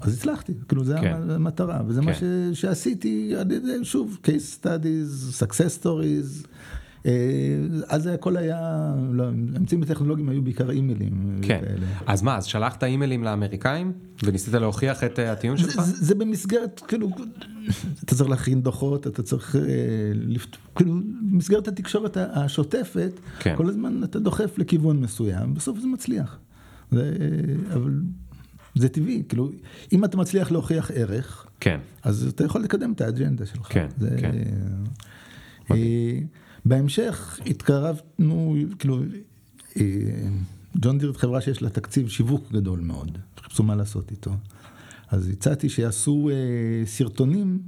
[0.02, 1.30] אז הצלחתי, כאילו זה כן.
[1.30, 2.06] המטרה, וזה כן.
[2.06, 2.24] מה ש,
[2.54, 3.34] שעשיתי
[3.84, 6.48] שוב, case studies, success stories.
[7.06, 7.12] אה,
[7.88, 11.40] אז הכל היה, לא, אמצעים טכנולוגיים היו בעיקר אימיילים.
[11.42, 11.86] כן, כאלה.
[12.06, 13.92] אז מה, אז שלחת אימיילים לאמריקאים
[14.24, 15.82] וניסית להוכיח את אה, הטיעון שלך?
[15.82, 17.10] זה, זה במסגרת, כאילו,
[18.04, 19.62] אתה צריך להכין דוחות, אתה צריך, אה,
[20.14, 20.58] לפת...
[20.76, 20.96] כאילו,
[21.32, 23.56] במסגרת התקשורת השוטפת, כן.
[23.58, 26.40] כל הזמן אתה דוחף לכיוון מסוים, בסוף זה מצליח.
[26.92, 27.14] זה,
[27.74, 28.02] אבל
[28.78, 29.52] זה טבעי, כאילו,
[29.94, 31.80] אם אתה מצליח להוכיח ערך, כן.
[32.04, 33.68] אז אתה יכול לקדם את האג'נדה שלך.
[33.70, 34.32] כן, זה, כן.
[35.72, 36.20] אה,
[36.66, 39.02] בהמשך התקרבנו, כאילו,
[39.78, 39.84] אה,
[40.82, 44.32] ג'ון דירט חברה שיש לה תקציב שיווק גדול מאוד, חיפשו מה לעשות איתו.
[45.10, 47.60] אז הצעתי שיעשו אה, סרטונים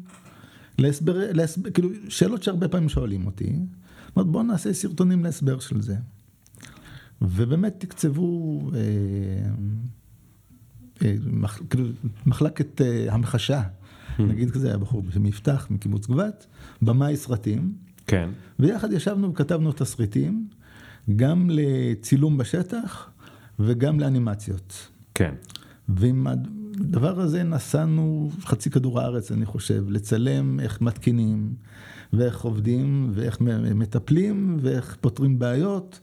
[0.77, 3.59] להסבר, להסבר, כאילו, שאלות שהרבה פעמים שואלים אותי,
[4.15, 5.95] אומרת, בואו נעשה סרטונים להסבר של זה.
[7.21, 8.79] ובאמת תקצבו אה,
[12.25, 14.21] מחלקת אה, המחשה, mm.
[14.21, 16.45] נגיד כזה, היה בחור מיפתח מקיבוץ גבת,
[16.81, 17.73] במאי סרטים.
[18.07, 18.29] כן.
[18.59, 20.47] ויחד ישבנו וכתבנו תסריטים,
[21.15, 23.09] גם לצילום בשטח
[23.59, 24.87] וגם לאנימציות.
[25.13, 25.33] כן.
[25.89, 31.53] ועם הדבר הזה נסענו חצי כדור הארץ, אני חושב, לצלם איך מתקינים,
[32.13, 33.41] ואיך עובדים, ואיך
[33.75, 35.99] מטפלים, ואיך פותרים בעיות,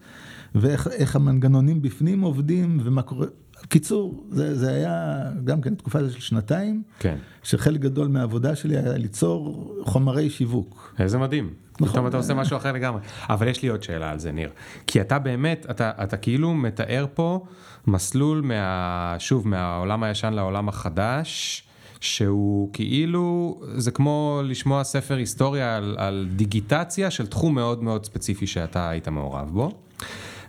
[0.54, 3.26] ואיך המנגנונים בפנים עובדים, ומה קורה.
[3.68, 7.16] קיצור, זה, זה היה גם כן תקופה של שנתיים, כן.
[7.42, 10.94] שחלק גדול מהעבודה שלי היה ליצור חומרי שיווק.
[10.98, 11.50] איזה מדהים.
[11.80, 11.88] נכון.
[11.88, 13.00] פתאום אתה עושה משהו אחר לגמרי.
[13.28, 14.50] אבל יש לי עוד שאלה על זה, ניר.
[14.86, 17.44] כי אתה באמת, אתה, אתה כאילו מתאר פה
[17.86, 19.16] מסלול מה...
[19.18, 21.62] שוב, מהעולם הישן לעולם החדש.
[22.00, 28.46] שהוא כאילו, זה כמו לשמוע ספר היסטוריה על, על דיגיטציה של תחום מאוד מאוד ספציפי
[28.46, 29.70] שאתה היית מעורב בו.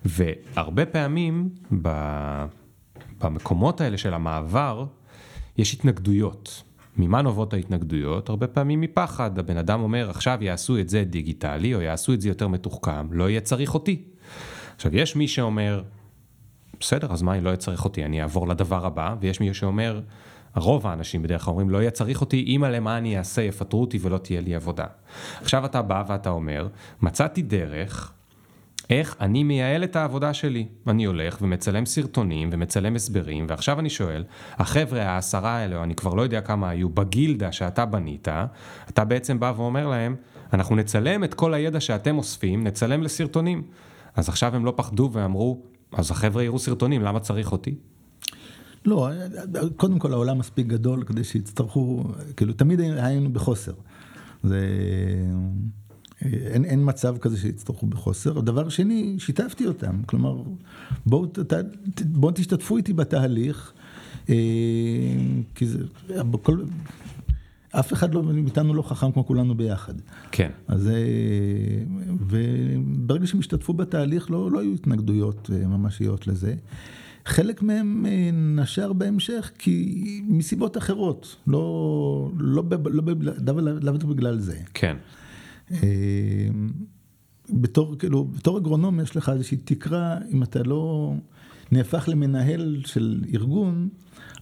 [0.05, 1.49] והרבה פעמים
[1.81, 1.89] ב,
[3.21, 4.85] במקומות האלה של המעבר,
[5.57, 6.63] יש התנגדויות.
[6.97, 8.29] ממה נובעות ההתנגדויות?
[8.29, 9.39] הרבה פעמים מפחד.
[9.39, 13.29] הבן אדם אומר, עכשיו יעשו את זה דיגיטלי, או יעשו את זה יותר מתוחכם, לא
[13.29, 14.03] יהיה צריך אותי.
[14.75, 15.83] עכשיו, יש מי שאומר,
[16.79, 20.01] בסדר, אז מה, אם לא יהיה צריך אותי, אני אעבור לדבר הבא, ויש מי שאומר,
[20.55, 23.97] רוב האנשים בדרך כלל אומרים, לא יהיה צריך אותי, אימא למה אני אעשה, יפטרו אותי
[24.01, 24.85] ולא תהיה לי עבודה.
[25.41, 26.67] עכשיו אתה בא ואתה אומר,
[27.01, 28.13] מצאתי דרך
[28.89, 30.67] איך אני מייעל את העבודה שלי.
[30.87, 34.23] אני הולך ומצלם סרטונים ומצלם הסברים, ועכשיו אני שואל,
[34.53, 38.27] החבר'ה העשרה האלה, או אני כבר לא יודע כמה היו, בגילדה שאתה בנית,
[38.89, 40.15] אתה בעצם בא ואומר להם,
[40.53, 43.63] אנחנו נצלם את כל הידע שאתם אוספים, נצלם לסרטונים.
[44.15, 45.61] אז עכשיו הם לא פחדו ואמרו,
[45.91, 47.75] אז החבר'ה יראו סרטונים, למה צריך אותי?
[48.85, 49.09] לא,
[49.75, 52.03] קודם כל העולם מספיק גדול כדי שיצטרכו,
[52.37, 53.73] כאילו תמיד היינו בחוסר.
[54.43, 54.59] זה...
[56.21, 58.39] אין, אין מצב כזה שיצטרכו בחוסר.
[58.39, 60.41] דבר שני, שיתפתי אותם, כלומר,
[61.05, 61.27] בואו
[62.05, 63.73] בוא תשתתפו איתי בתהליך,
[64.29, 64.35] אה,
[65.55, 66.63] כי זה, בכל,
[67.71, 69.93] אף אחד לא, מאיתנו לא חכם כמו כולנו ביחד.
[70.31, 70.49] כן.
[70.67, 70.93] אז, אה,
[72.27, 76.55] וברגע שהם השתתפו בתהליך, לא, לא היו התנגדויות אה, ממשיות לזה.
[77.25, 78.05] חלק מהם
[78.59, 83.03] נשר בהמשך כי מסיבות אחרות, לא, לא, לא,
[83.37, 84.57] לא, לא בגלל זה.
[84.73, 84.97] כן.
[85.71, 85.77] אמ,
[87.49, 91.13] בתור, כאילו, בתור אגרונום יש לך איזושהי תקרה, אם אתה לא
[91.71, 93.89] נהפך למנהל של ארגון,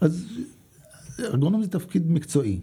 [0.02, 0.26] אז
[1.34, 2.60] אגרונום זה תפקיד מקצועי.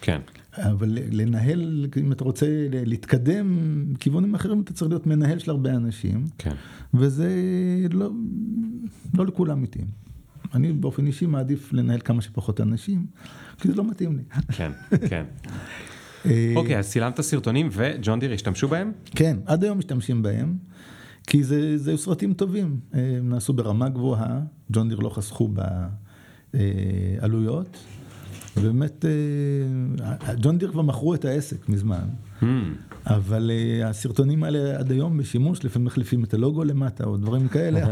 [0.00, 0.20] כן.
[0.58, 6.24] אבל לנהל, אם אתה רוצה להתקדם בכיוונים אחרים, אתה צריך להיות מנהל של הרבה אנשים.
[6.38, 6.54] כן.
[6.94, 7.30] וזה
[7.90, 8.10] לא,
[9.14, 9.86] לא לכולם מתאים.
[10.54, 13.06] אני באופן אישי מעדיף לנהל כמה שפחות אנשים,
[13.60, 14.22] כי זה לא מתאים לי.
[14.52, 14.70] כן,
[15.10, 15.24] כן.
[16.26, 18.92] אה, אוקיי, אז צילמת סרטונים וג'ון דיר השתמשו בהם?
[19.14, 20.54] כן, עד היום משתמשים בהם,
[21.26, 25.50] כי זה, זה סרטים טובים, הם נעשו ברמה גבוהה, ג'ון דיר לא חסכו
[26.54, 27.76] בעלויות,
[28.56, 32.08] ובאמת, אה, ג'ון דיר כבר מכרו את העסק מזמן,
[32.40, 32.44] hmm.
[33.06, 37.86] אבל אה, הסרטונים האלה עד היום בשימוש, לפעמים מחליפים את הלוגו למטה או דברים כאלה,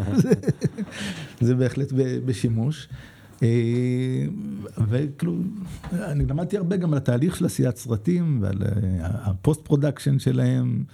[1.40, 1.92] זה בהחלט
[2.24, 2.88] בשימוש.
[3.42, 4.26] אה,
[4.88, 5.36] וכאילו,
[5.92, 8.70] אני למדתי הרבה גם על התהליך של עשיית סרטים ועל אה,
[9.06, 10.84] ה post production שלהם.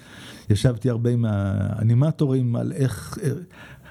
[0.51, 3.31] ישבתי הרבה עם האנימטורים על איך, אה,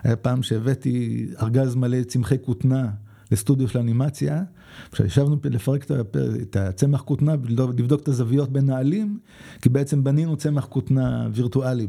[0.03, 2.89] היה פעם שהבאתי ארגז מלא צמחי כותנה
[3.31, 4.43] לסטודיו של אנימציה.
[4.89, 5.85] עכשיו ישבנו לפרק
[6.41, 7.33] את הצמח כותנה,
[7.77, 9.19] לבדוק את הזוויות בין העלים,
[9.61, 11.87] כי בעצם בנינו צמח כותנה וירטואלי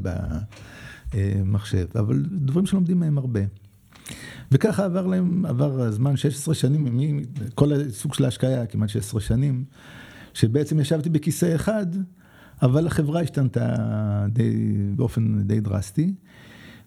[1.14, 3.40] במחשב, אבל דברים שלומדים מהם הרבה.
[4.52, 7.20] וככה עבר להם, עבר הזמן 16 שנים,
[7.54, 9.64] כל הסוג של ההשקעה היה כמעט 16 שנים,
[10.34, 11.86] שבעצם ישבתי בכיסא אחד,
[12.62, 13.76] אבל החברה השתנתה
[14.28, 16.14] די, באופן די דרסטי,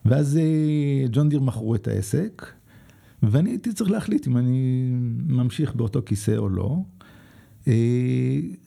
[0.06, 2.46] ואז אה, ג'ון דיר מכרו את העסק,
[3.24, 4.90] ואני הייתי צריך להחליט אם אני
[5.28, 6.78] ממשיך באותו כיסא או לא.
[7.68, 7.74] אה,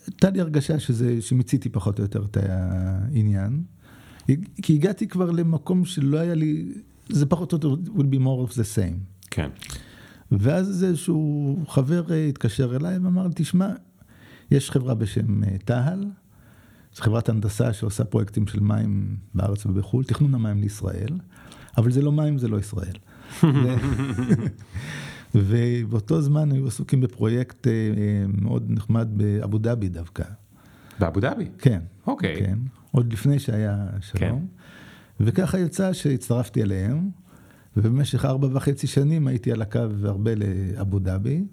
[0.07, 3.62] הייתה לי הרגשה שזה, שמיציתי פחות או יותר את העניין,
[4.62, 6.72] כי הגעתי כבר למקום שלא היה לי
[7.09, 8.98] זה פחות או יותר will be more of the same.
[9.30, 9.50] כן.
[10.32, 13.68] ואז איזשהו חבר אה, התקשר אליי ואמר, תשמע,
[14.50, 16.04] יש חברה בשם אה, תהל,
[16.94, 21.18] זו חברת הנדסה שעושה פרויקטים של מים בארץ ובחו"ל, תכנון המים לישראל,
[21.76, 22.96] אבל זה לא מים, זה לא ישראל.
[25.34, 27.72] ובאותו זמן היו עסוקים בפרויקט אה,
[28.28, 30.24] מאוד נחמד באבו דאבי דווקא.
[30.98, 31.48] באבו דאבי?
[31.59, 31.80] כן.
[32.07, 32.36] אוקיי.
[32.38, 32.59] כן,
[32.90, 34.20] עוד לפני שהיה שלום.
[34.40, 34.55] כן.
[35.20, 37.10] וככה יצא שהצטרפתי אליהם,
[37.76, 41.44] ובמשך ארבע וחצי שנים הייתי על הקו הרבה לאבו דאבי,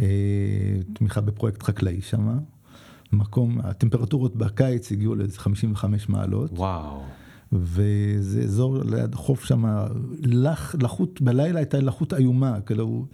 [0.00, 0.06] אה,
[0.92, 2.38] תמיכה בפרויקט חקלאי שם,
[3.12, 6.50] מקום, הטמפרטורות בקיץ הגיעו לאיזה 55 מעלות.
[6.52, 7.02] וואו.
[7.52, 9.64] וזה אזור ליד חוף שם,
[10.22, 13.06] לח, לחות, בלילה הייתה לחות איומה, כאילו,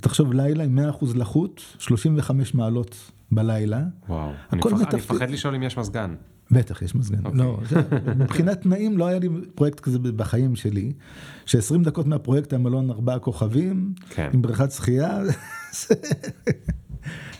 [0.00, 3.82] תחשוב לילה עם 100% לחות, 35 מעלות בלילה.
[4.08, 4.94] וואו, אני מפחד, מתפ...
[4.94, 6.14] אני מפחד לשאול אם יש מזגן.
[6.50, 7.26] בטח, יש מזגן.
[7.26, 7.26] Okay.
[7.26, 7.38] אוקיי.
[7.38, 7.80] לא, זה,
[8.16, 10.92] מבחינת תנאים לא היה לי פרויקט כזה בחיים שלי,
[11.46, 14.30] ש-20 דקות מהפרויקט היה מלון ארבעה כוכבים, כן.
[14.32, 15.20] עם בריכת שחייה.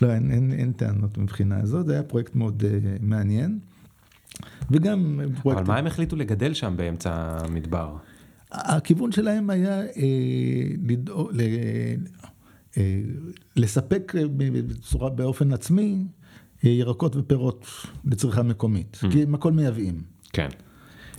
[0.01, 2.65] לא, אין, אין, אין טענות מבחינה הזאת, זה היה פרויקט מאוד uh,
[3.01, 3.59] מעניין.
[4.71, 5.61] וגם פרויקט...
[5.61, 7.95] אבל מה הם החליטו לגדל שם באמצע המדבר?
[8.51, 9.85] הכיוון שלהם היה אה,
[10.87, 11.41] לדאוג, ל,
[13.55, 16.05] לספק אה, בצורה, באופן עצמי
[16.65, 17.67] אה, ירקות ופירות
[18.05, 19.11] לצריכה מקומית, mm.
[19.11, 20.01] כי הם הכל מייבאים.
[20.33, 20.49] כן.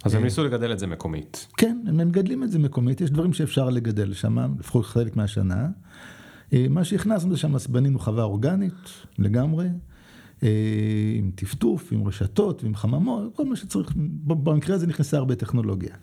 [0.04, 1.46] אז הם אה, ניסו לגדל את זה מקומית.
[1.56, 5.68] כן, הם מגדלים את זה מקומית, יש דברים שאפשר לגדל שם, לפחות חלק מהשנה.
[6.52, 9.68] אה, מה שהכנסנו לשם, אז בנינו חווה אורגנית לגמרי.
[10.42, 10.48] אה,
[11.18, 13.92] עם טפטוף, עם רשתות, עם חממות, כל מה שצריך,
[14.24, 15.94] במקרה הזה נכנסה הרבה טכנולוגיה.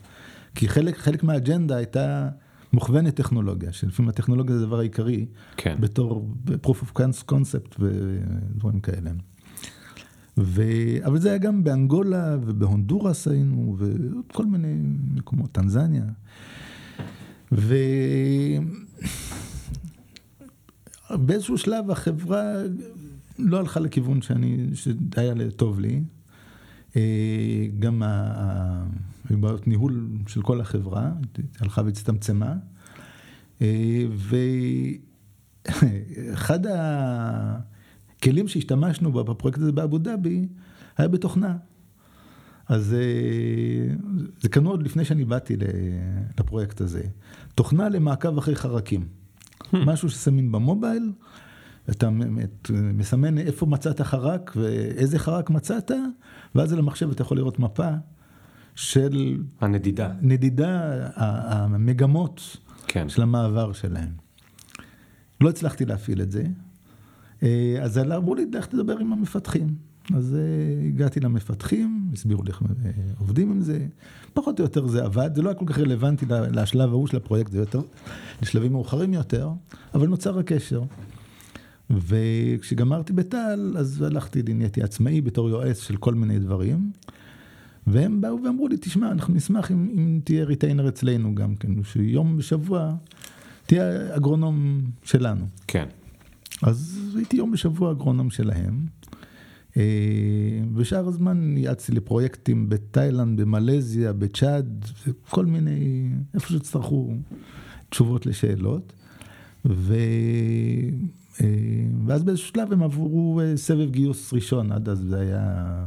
[0.56, 2.30] כי חלק, חלק מהאג'נדה הייתה
[2.74, 5.26] מוכוונת טכנולוגיה, שלפעמים הטכנולוגיה זה הדבר העיקרי,
[5.58, 5.78] כן.
[5.80, 6.34] בתור
[6.66, 7.02] proof of
[7.32, 9.12] concept ודברים כאלה.
[10.38, 10.64] ו...
[11.06, 14.76] אבל זה היה גם באנגולה ובהונדורס היינו, וכל מיני
[15.14, 16.06] מקומות, טנזניה.
[21.12, 22.54] ובאיזשהו שלב החברה
[23.40, 26.02] לא הלכה לכיוון שאני, שהיה טוב לי.
[26.96, 28.04] אה, גם
[29.30, 31.12] הבעיות ניהול של כל החברה
[31.60, 32.56] הלכה והצטמצמה.
[33.62, 34.06] אה,
[35.68, 36.60] ואחד
[38.18, 40.48] הכלים שהשתמשנו בו בפרויקט הזה באבו דאבי
[40.98, 41.58] היה בתוכנה.
[42.68, 43.96] אז אה,
[44.42, 45.58] זה קנו עוד לפני שאני באתי
[46.40, 47.04] לפרויקט הזה.
[47.56, 49.02] תוכנה למעקב אחרי חרקים.
[49.02, 49.78] Hmm.
[49.86, 51.12] משהו ששמים במובייל.
[51.90, 52.10] אתה
[52.72, 55.92] מסמן איפה מצאת חרק ואיזה חרק מצאת,
[56.56, 57.90] ואז על המחשב אתה יכול לראות מפה
[58.76, 59.44] של...
[59.62, 60.12] הנדידה.
[60.22, 62.58] נדידה, המגמות
[62.88, 63.10] כן.
[63.10, 64.10] של המעבר שלהם.
[65.42, 66.44] לא הצלחתי להפעיל את זה,
[67.44, 69.76] אה, אז אמרו לי, לך תדבר עם המפתחים.
[70.16, 73.88] אז אה, הגעתי למפתחים, הסבירו לי איך אה, עובדים עם זה,
[74.34, 77.52] פחות או יותר זה עבד, זה לא היה כל כך רלוונטי לשלב ההוא של הפרויקט,
[77.52, 77.82] זה יותר
[78.42, 79.50] לשלבים מאוחרים יותר,
[79.94, 80.82] אבל נוצר הקשר.
[81.98, 86.92] וכשגמרתי בטל, אז הלכתי, נהייתי עצמאי בתור יועץ של כל מיני דברים.
[87.88, 92.38] והם באו ואמרו לי, תשמע, אנחנו נשמח אם, אם תהיה retainer אצלנו גם כן, שיום
[92.38, 92.96] בשבוע
[93.66, 95.46] תהיה אגרונום שלנו.
[95.68, 95.86] כן.
[96.64, 98.86] אז הייתי יום בשבוע אגרונום שלהם.
[100.76, 104.86] ושאר הזמן יעצתי לפרויקטים בתאילנד, במלזיה, בצ'אד,
[105.30, 107.14] כל מיני, איפה שצטרכו
[107.90, 108.94] תשובות לשאלות.
[109.66, 109.96] ו...
[111.42, 111.48] אה,
[112.06, 115.86] ואז באיזשהו שלב הם עברו אה, סבב גיוס ראשון, עד אז זה היה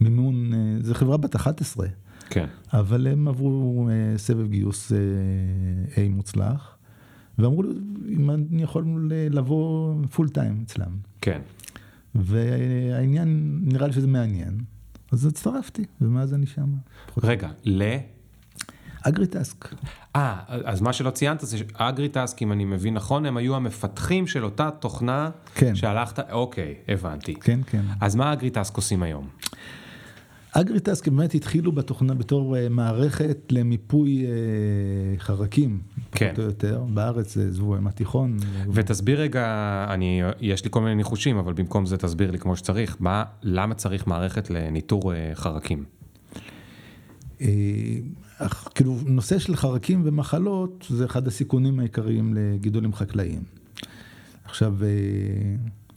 [0.00, 1.86] מימון, אה, זה חברה בת 11.
[2.30, 2.46] כן.
[2.72, 4.92] אבל הם עברו סבב גיוס
[5.94, 6.76] A מוצלח,
[7.38, 7.68] ואמרו לי
[8.08, 10.96] אם אני יכול לבוא פול טיים אצלם.
[11.20, 11.40] כן.
[12.14, 14.58] והעניין, נראה לי שזה מעניין,
[15.12, 16.74] אז הצטרפתי, ומאז אני שם.
[17.22, 17.82] רגע, ל...
[19.02, 19.74] אגריטסק.
[20.16, 24.44] אה, אז מה שלא ציינת זה שאגריטסק, אם אני מבין נכון, הם היו המפתחים של
[24.44, 25.74] אותה תוכנה כן.
[25.74, 27.34] שהלכת, אוקיי, הבנתי.
[27.34, 27.82] כן, כן.
[28.00, 29.28] אז מה אגריטסק עושים היום?
[30.52, 35.80] אגריטסק באמת התחילו בתוכנה בתור uh, מערכת למיפוי uh, חרקים,
[36.12, 36.26] כן.
[36.26, 38.36] פחות או יותר, בארץ זה זבוב עם התיכון.
[38.72, 42.96] ותסביר רגע, אני, יש לי כל מיני ניחושים, אבל במקום זה תסביר לי כמו שצריך,
[43.00, 45.38] מה, למה צריך מערכת לניטור uh,
[48.74, 53.42] כאילו, נושא של חרקים ומחלות זה אחד הסיכונים העיקריים לגידולים חקלאיים.
[54.44, 54.88] עכשיו, אה,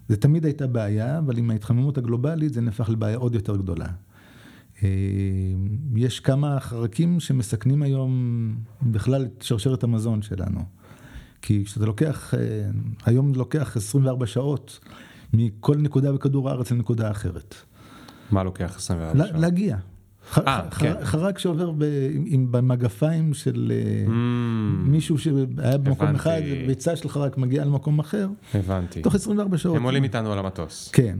[0.09, 3.87] זה תמיד הייתה בעיה, אבל עם ההתחממות הגלובלית זה נהפך לבעיה עוד יותר גדולה.
[4.83, 4.89] אה,
[5.95, 10.59] יש כמה חרקים שמסכנים היום בכלל את שרשרת המזון שלנו.
[11.41, 12.39] כי כשאתה לוקח, אה,
[13.05, 14.79] היום לוקח 24 שעות
[15.33, 17.55] מכל נקודה בכדור הארץ לנקודה אחרת.
[18.31, 19.41] מה לוקח 24 שעות?
[19.41, 19.77] להגיע.
[20.37, 20.93] אה, כן.
[21.03, 21.71] חרק שעובר
[22.51, 24.11] במגפיים של אה, mm.
[24.89, 28.29] מישהו שהיה במקום אחד, ביצה של חרק מגיעה למקום אחר.
[28.53, 29.01] הבנתי.
[29.01, 29.77] תוך 24 שעות.
[29.77, 30.89] הם עולים איתנו על המטוס.
[30.93, 31.17] כן.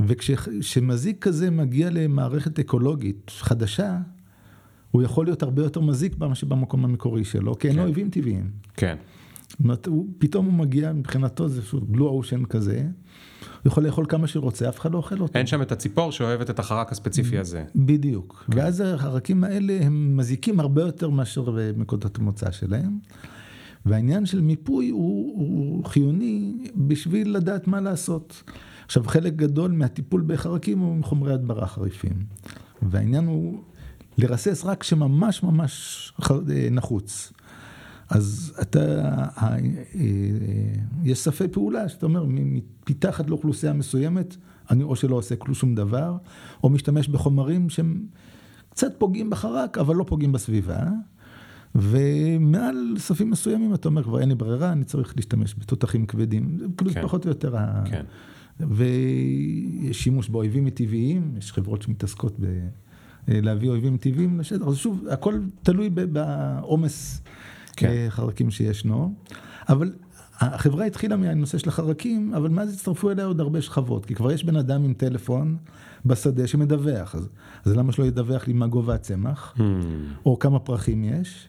[0.00, 3.98] וכשמזיק כזה מגיע למערכת אקולוגית חדשה,
[4.90, 7.86] הוא יכול להיות הרבה יותר מזיק מאשר במקום המקורי שלו, כי אין לו כן.
[7.86, 8.50] אויבים טבעיים.
[8.76, 8.96] כן.
[9.62, 9.88] אומרת,
[10.18, 12.86] פתאום הוא מגיע, מבחינתו זה בלו אושן כזה,
[13.62, 15.38] הוא יכול לאכול כמה שרוצה, אף אחד לא אוכל אותו.
[15.38, 17.64] אין שם את הציפור שאוהבת את החרק הספציפי הזה.
[17.76, 18.44] בדיוק.
[18.46, 18.58] כן.
[18.58, 22.98] ואז החרקים האלה הם מזיקים הרבה יותר מאשר בנקודות המוצא שלהם.
[23.86, 28.42] והעניין של מיפוי הוא, הוא חיוני בשביל לדעת מה לעשות.
[28.84, 32.26] עכשיו, חלק גדול מהטיפול בחרקים הוא עם חומרי הדברה חריפים.
[32.82, 33.62] והעניין הוא
[34.18, 36.12] לרסס רק שממש ממש
[36.70, 37.32] נחוץ.
[38.14, 38.80] אז אתה,
[39.42, 39.56] אה,
[41.04, 42.26] יש ספי פעולה שאתה אומר,
[42.90, 44.36] מתחת לאוכלוסייה מסוימת,
[44.70, 46.16] אני או שלא עושה כלום שום דבר,
[46.62, 48.06] או משתמש בחומרים שהם
[48.70, 50.78] קצת פוגעים בחרק, אבל לא פוגעים בסביבה.
[51.74, 56.56] ומעל ספים מסוימים אתה אומר, כבר אין לי ברירה, אני צריך להשתמש בתותחים כבדים.
[56.58, 57.02] זה כאילו כן.
[57.02, 57.54] פחות או יותר
[57.84, 58.04] כן.
[58.58, 62.36] ויש שימוש באויבים מטבעיים, יש חברות שמתעסקות
[63.28, 67.22] בלהביא אויבים טבעיים לשטח, אז שוב, הכל תלוי בעומס
[67.74, 67.88] כן.
[67.88, 69.14] אה, חרקים שישנו.
[69.68, 69.92] אבל
[70.40, 74.44] החברה התחילה מהנושא של החרקים, אבל מאז הצטרפו אליה עוד הרבה שכבות, כי כבר יש
[74.44, 75.56] בן אדם עם טלפון
[76.06, 77.28] בשדה שמדווח, אז,
[77.64, 79.60] אז למה שלא ידווח לי מה גובה הצמח, hmm.
[80.26, 81.48] או כמה פרחים יש.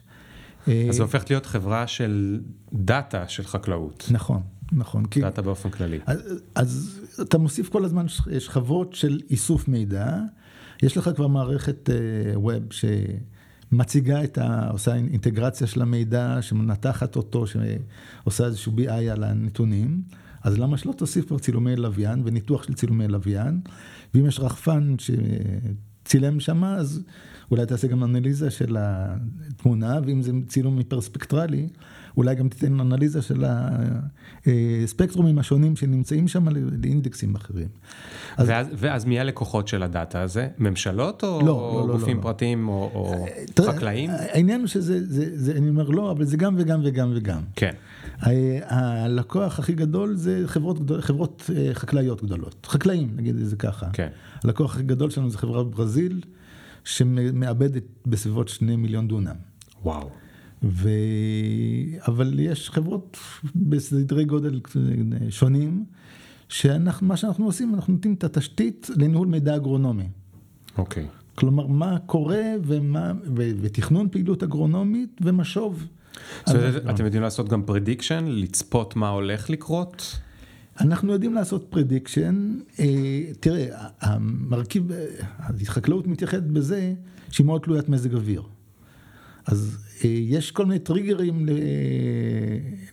[0.66, 2.40] אז זה הופך להיות חברה של
[2.72, 4.08] data של חקלאות.
[4.10, 4.40] נכון,
[4.72, 5.02] נכון.
[5.20, 5.46] data כי...
[5.46, 5.98] באופן כללי.
[6.06, 8.06] אז, אז אתה מוסיף כל הזמן
[8.38, 10.18] שכבות של איסוף מידע,
[10.82, 11.90] יש לך כבר מערכת
[12.34, 12.84] web uh, ש...
[13.72, 14.68] מציגה את ה...
[14.70, 20.02] עושה אינטגרציה של המידע, שמנתחת אותו, שעושה איזשהו BI על הנתונים,
[20.42, 23.60] אז למה שלא תוסיף כבר צילומי לוויין וניתוח של צילומי לוויין,
[24.14, 27.02] ואם יש רחפן שצילם שמה, אז
[27.50, 31.68] אולי תעשה גם אנליזה של התמונה, ואם זה צילום היפרספקטרלי,
[32.16, 33.44] אולי גם תיתן אנליזה של
[34.84, 36.48] הספקטרומים השונים שנמצאים שם
[36.82, 37.68] לאינדקסים אחרים.
[38.36, 40.48] אז, ואז, ואז מי הלקוחות של הדאטה הזה?
[40.58, 42.22] ממשלות או, לא, או לא, לא, גופים לא, לא.
[42.22, 44.10] פרטיים או, או תראה, חקלאים?
[44.10, 47.40] העניין הוא שזה, זה, זה, אני אומר לא, אבל זה גם וגם וגם וגם.
[47.56, 47.72] כן.
[48.64, 53.86] הלקוח הכי גדול זה חברות, חברות אה, חקלאיות גדולות, חקלאים נגיד את זה ככה.
[53.92, 54.08] כן.
[54.44, 56.20] הלקוח הכי גדול שלנו זה חברה בברזיל,
[56.84, 59.36] שמאבדת בסביבות שני מיליון דונם.
[59.82, 60.10] וואו.
[60.68, 60.88] ו...
[62.08, 63.16] אבל יש חברות
[63.56, 64.60] בסדרי גודל
[65.30, 65.84] שונים,
[66.48, 70.08] שמה שאנחנו עושים, אנחנו נותנים את התשתית לניהול מידע אגרונומי.
[70.78, 71.04] אוקיי.
[71.04, 71.26] Okay.
[71.34, 73.50] כלומר, מה קורה ומה, ו...
[73.60, 75.86] ותכנון פעילות אגרונומית ומשוב.
[76.46, 76.50] So
[76.90, 80.18] אתם יודעים לעשות גם prediction, לצפות מה הולך לקרות?
[80.80, 83.66] אנחנו יודעים לעשות prediction, אה, תראה,
[84.00, 84.90] המרכיב,
[85.38, 86.94] החקלאות מתייחדת בזה
[87.30, 88.42] שהיא מאוד תלוית מזג אוויר.
[89.46, 91.46] אז אה, יש כל מיני טריגרים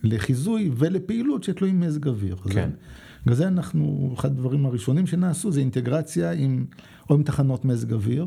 [0.02, 2.36] לחיזוי ולפעילות שתלויים מזג אוויר.
[2.36, 2.70] כן.
[3.22, 6.64] בגלל זה אנחנו, אחד הדברים הראשונים שנעשו זה אינטגרציה עם,
[7.10, 8.26] או עם תחנות מזג אוויר,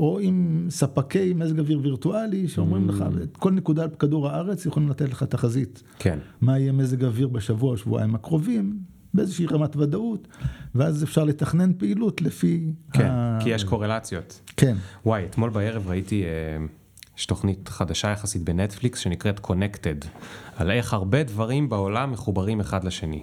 [0.00, 2.92] או עם ספקי מזג אוויר וירטואלי, שאומרים mm.
[2.92, 5.82] לך, את כל נקודה על כדור הארץ יכולים לתת לך תחזית.
[5.98, 6.18] כן.
[6.40, 8.78] מה יהיה מזג אוויר בשבוע או שבועיים הקרובים,
[9.14, 10.28] באיזושהי רמת ודאות,
[10.74, 12.72] ואז אפשר לתכנן פעילות לפי...
[12.92, 13.38] כן, ה...
[13.42, 14.40] כי יש קורלציות.
[14.56, 14.76] כן.
[15.06, 16.24] וואי, אתמול בערב ראיתי...
[16.24, 16.79] אה...
[17.20, 20.06] יש תוכנית חדשה יחסית בנטפליקס שנקראת Connected,
[20.56, 23.22] על איך הרבה דברים בעולם מחוברים אחד לשני.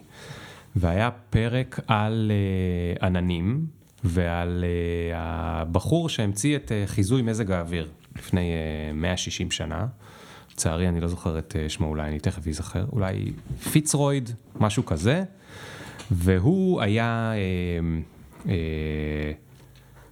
[0.76, 2.32] והיה פרק על
[3.02, 3.66] uh, עננים
[4.04, 8.52] ועל uh, הבחור שהמציא את uh, חיזוי מזג האוויר לפני
[8.92, 9.88] uh, 160 שנה.
[10.52, 13.32] לצערי אני לא זוכר את uh, שמו, אולי אני תכף אזכר, אולי
[13.72, 14.30] פיצרויד,
[14.60, 15.24] משהו כזה.
[16.12, 17.34] והוא היה,
[18.44, 18.48] uh, uh,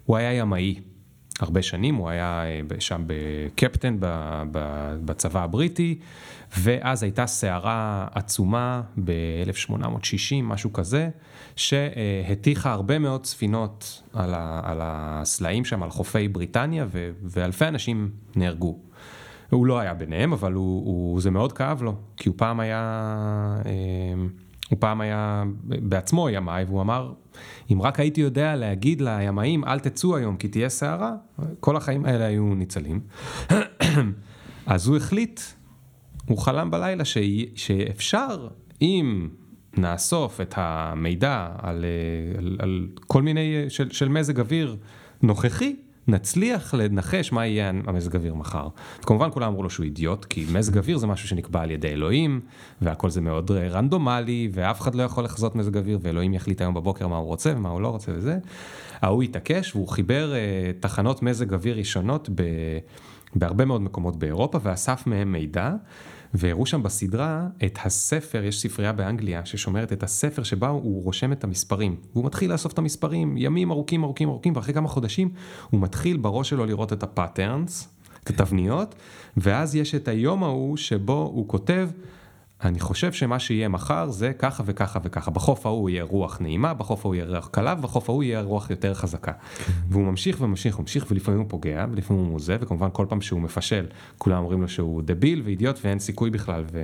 [0.06, 0.76] הוא היה ימאי.
[1.40, 3.98] הרבה שנים, הוא היה אה, שם בקפטן
[5.06, 6.00] בצבא הבריטי,
[6.60, 11.10] ואז הייתה סערה עצומה ב-1860, משהו כזה,
[11.56, 18.10] שהטיחה הרבה מאוד ספינות על, ה, על הסלעים שם, על חופי בריטניה, ו, ואלפי אנשים
[18.36, 18.80] נהרגו.
[19.50, 22.82] הוא לא היה ביניהם, אבל הוא, הוא, זה מאוד כאב לו, כי הוא פעם היה,
[23.66, 23.72] אה,
[24.70, 27.14] הוא פעם היה בעצמו ימאי, והוא אמר,
[27.72, 31.16] אם רק הייתי יודע להגיד לימאים, אל תצאו היום כי תהיה סערה,
[31.60, 33.00] כל החיים האלה היו ניצלים.
[34.66, 35.42] אז הוא החליט,
[36.26, 37.18] הוא חלם בלילה ש...
[37.56, 38.48] שאפשר,
[38.82, 39.30] אם
[39.78, 41.86] נאסוף את המידע על,
[42.38, 44.78] על, על כל מיני, של, של מזג אוויר
[45.22, 45.76] נוכחי,
[46.08, 48.68] נצליח לנחש מה יהיה המזג אוויר מחר.
[49.02, 52.42] כמובן כולם אמרו לו שהוא אידיוט, כי מזג אוויר זה משהו שנקבע על ידי אלוהים,
[52.82, 57.08] והכל זה מאוד רנדומלי, ואף אחד לא יכול לחזות מזג אוויר, ואלוהים יחליט היום בבוקר
[57.08, 58.38] מה הוא רוצה ומה הוא לא רוצה וזה.
[59.02, 62.44] ההוא התעקש והוא חיבר uh, תחנות מזג אוויר ראשונות ב...
[63.36, 65.72] בהרבה מאוד מקומות באירופה, ואסף מהם מידע.
[66.38, 71.44] והראו שם בסדרה את הספר, יש ספרייה באנגליה ששומרת את הספר שבה הוא רושם את
[71.44, 71.96] המספרים.
[72.14, 75.30] והוא מתחיל לאסוף את המספרים ימים ארוכים ארוכים ארוכים, ואחרי כמה חודשים
[75.70, 77.90] הוא מתחיל בראש שלו לראות את ה patterns,
[78.24, 78.96] את התבניות,
[79.38, 81.90] ואז יש את היום ההוא שבו הוא כותב
[82.64, 85.32] אני חושב שמה שיהיה מחר זה ככה וככה וככה.
[85.32, 88.94] בחוף ההוא יהיה רוח נעימה, בחוף ההוא יהיה רוח קלה, ובחוף ההוא יהיה רוח יותר
[88.94, 89.32] חזקה.
[89.90, 93.86] והוא ממשיך וממשיך וממשיך, ולפעמים הוא פוגע, ולפעמים הוא מוזה, וכמובן כל פעם שהוא מפשל,
[94.18, 96.64] כולם אומרים לו שהוא דביל ואידיוט ואין סיכוי בכלל.
[96.72, 96.80] ו...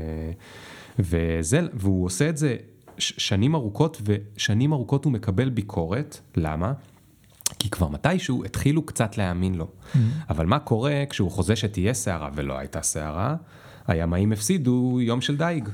[0.99, 2.55] וזה, והוא עושה את זה
[2.97, 6.73] שנים ארוכות, ושנים ארוכות הוא מקבל ביקורת, למה?
[7.59, 9.67] כי כבר מתישהו התחילו קצת להאמין לו.
[9.67, 9.97] Mm-hmm.
[10.29, 13.35] אבל מה קורה כשהוא חוזה שתהיה סערה ולא הייתה סערה?
[13.87, 15.69] הימאים הפסידו יום של דייג.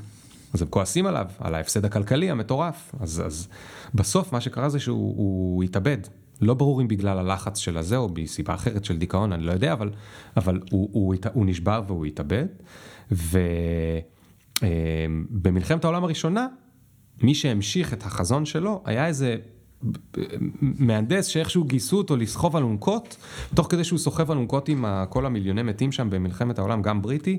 [0.54, 2.94] אז הם כועסים עליו, על ההפסד הכלכלי המטורף.
[3.00, 3.48] אז, אז
[3.94, 5.98] בסוף מה שקרה זה שהוא התאבד.
[6.40, 9.72] לא ברור אם בגלל הלחץ של הזה או בסיבה אחרת של דיכאון, אני לא יודע,
[9.72, 9.90] אבל,
[10.36, 12.46] אבל הוא, הוא, הוא, הוא נשבר והוא התאבד.
[14.62, 16.46] ובמלחמת העולם הראשונה,
[17.22, 19.36] מי שהמשיך את החזון שלו היה איזה
[20.60, 23.16] מהנדס שאיכשהו גייסו אותו לסחוב אלונקות,
[23.54, 27.38] תוך כדי שהוא סוחב אלונקות עם כל המיליוני מתים שם במלחמת העולם, גם בריטי,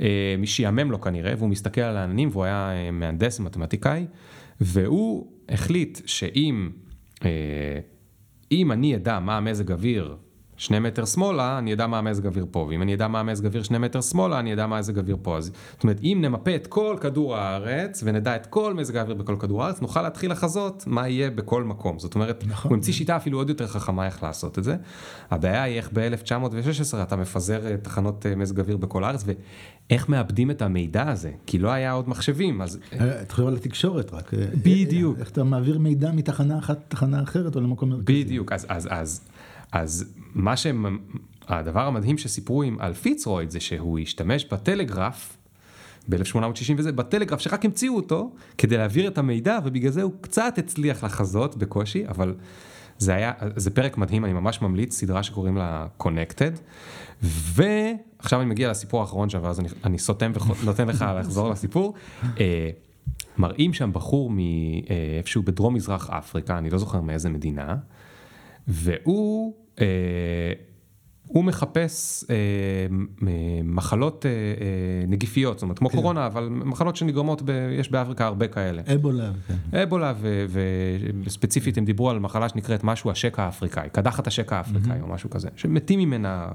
[0.00, 0.06] אה,
[0.44, 4.06] שיאמם לו כנראה, והוא מסתכל על העננים והוא היה אה, מהנדס, מתמטיקאי,
[4.60, 6.70] והוא החליט שאם
[7.24, 7.28] אה,
[8.52, 10.16] אם אני אדע מה המזג אוויר
[10.58, 13.62] שני מטר שמאלה, אני אדע מה המזג אוויר פה, ואם אני אדע מה המזג אוויר
[13.62, 15.36] שני מטר שמאלה, אני אדע מה המזג אוויר פה.
[15.36, 19.36] אז, זאת אומרת, אם נמפה את כל כדור הארץ, ונדע את כל מזג האוויר בכל
[19.38, 21.98] כדור הארץ, נוכל להתחיל לחזות מה יהיה בכל מקום.
[21.98, 22.68] זאת אומרת, נכון.
[22.70, 24.76] הוא המציא שיטה אפילו עוד יותר חכמה איך לעשות את זה.
[25.30, 30.50] הבעיה היא איך ב-1916 אתה מפזר אה, תחנות אה, מזג אוויר בכל הארץ, ואיך מאבדים
[30.50, 32.78] את המידע הזה, כי לא היה עוד מחשבים, אז...
[33.00, 34.30] אה, תחשוב על התקשורת רק.
[34.64, 35.18] בדיוק.
[35.18, 38.24] איך אתה מעביר מידע מתחנה אחת לתחנה אחרת או למקום מרכזי.
[38.24, 39.20] בדיוק, אז, אז, אז,
[39.72, 40.98] אז מה שהם,
[41.48, 45.36] הדבר המדהים שסיפרו עם על פיצרויד זה שהוא השתמש בטלגרף
[46.08, 51.04] ב-1860 וזה, בטלגרף שרק המציאו אותו כדי להעביר את המידע ובגלל זה הוא קצת הצליח
[51.04, 52.34] לחזות בקושי, אבל
[52.98, 56.60] זה היה, זה פרק מדהים, אני ממש ממליץ, סדרה שקוראים לה Connected.
[57.22, 61.94] ועכשיו אני מגיע לסיפור האחרון שם, ואז אני, אני סותם ונותן לך לחזור לסיפור.
[62.40, 62.70] אה,
[63.38, 67.76] מראים שם בחור מאיפשהו בדרום מזרח אפריקה, אני לא זוכר מאיזה מדינה,
[68.68, 70.52] והוא אה,
[71.28, 72.36] הוא מחפש אה,
[73.64, 75.96] מחלות אה, אה, נגיפיות, זאת אומרת כמו כן.
[75.96, 78.82] קורונה, אבל מחלות שנגרמות, ב, יש באפריקה הרבה כאלה.
[78.94, 79.32] אבולה.
[79.48, 79.78] כן.
[79.78, 80.14] אבולה,
[81.24, 85.02] וספציפית הם דיברו על מחלה שנקראת משהו השקע האפריקאי, קדחת השקע האפריקאי mm-hmm.
[85.02, 86.48] או משהו כזה, שמתים ממנה,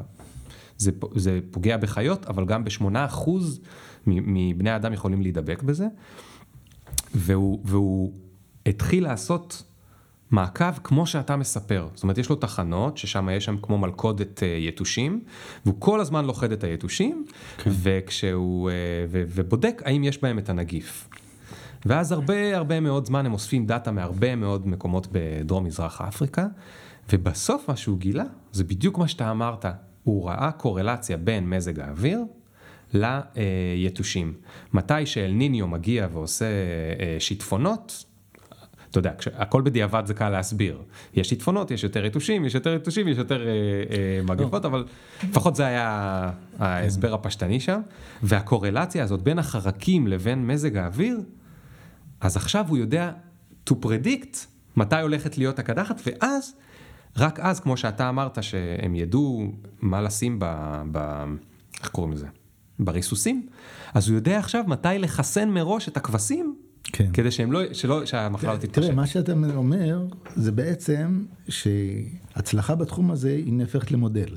[0.78, 3.60] זה, זה פוגע בחיות, אבל גם בשמונה אחוז
[4.08, 5.88] מבני האדם יכולים להידבק בזה,
[7.16, 8.14] והוא, והוא
[8.66, 9.64] התחיל לעשות
[10.34, 11.88] מעקב כמו שאתה מספר.
[11.94, 15.24] זאת אומרת, יש לו תחנות, ששם יש שם כמו מלכודת אה, יתושים,
[15.66, 17.26] והוא כל הזמן לוכד את היתושים,
[17.58, 17.72] כן.
[17.74, 18.76] וכשהוא, אה,
[19.10, 21.10] ו, ובודק האם יש בהם את הנגיף.
[21.86, 26.48] ואז הרבה הרבה מאוד זמן הם אוספים דאטה מהרבה מאוד מקומות בדרום מזרח אפריקה,
[27.14, 29.66] ובסוף מה שהוא גילה, זה בדיוק מה שאתה אמרת,
[30.04, 32.20] הוא ראה קורלציה בין מזג האוויר
[32.94, 34.34] ליתושים.
[34.74, 38.06] מתי שאל ניניו מגיע ועושה אה, שיטפונות,
[38.94, 40.82] אתה יודע, הכל בדיעבד זה קל להסביר.
[41.14, 44.86] יש שיטפונות, יש יותר יתושים, יש יותר יתושים, יש יותר אה, אה, מגפות, אבל
[45.24, 47.82] לפחות זה היה ההסבר הפשטני שם.
[48.24, 51.22] והקורלציה הזאת בין החרקים לבין מזג האוויר,
[52.22, 53.12] אז עכשיו הוא יודע
[53.70, 54.38] to predict
[54.76, 56.54] מתי הולכת להיות הקדחת, ואז,
[57.18, 60.46] רק אז, כמו שאתה אמרת, שהם ידעו מה לשים ב...
[60.92, 61.24] ב
[61.80, 62.28] איך קוראים לזה?
[62.80, 63.48] בריסוסים,
[63.94, 67.12] אז הוא יודע עכשיו מתי לחסן מראש את הכבשים כן.
[67.14, 68.74] כדי שהם לא, שלא, שהמחלה לא תתפשט.
[68.74, 70.06] תראה, מה שאתה אומר,
[70.36, 74.36] זה בעצם שהצלחה בתחום הזה היא נהפכת למודל.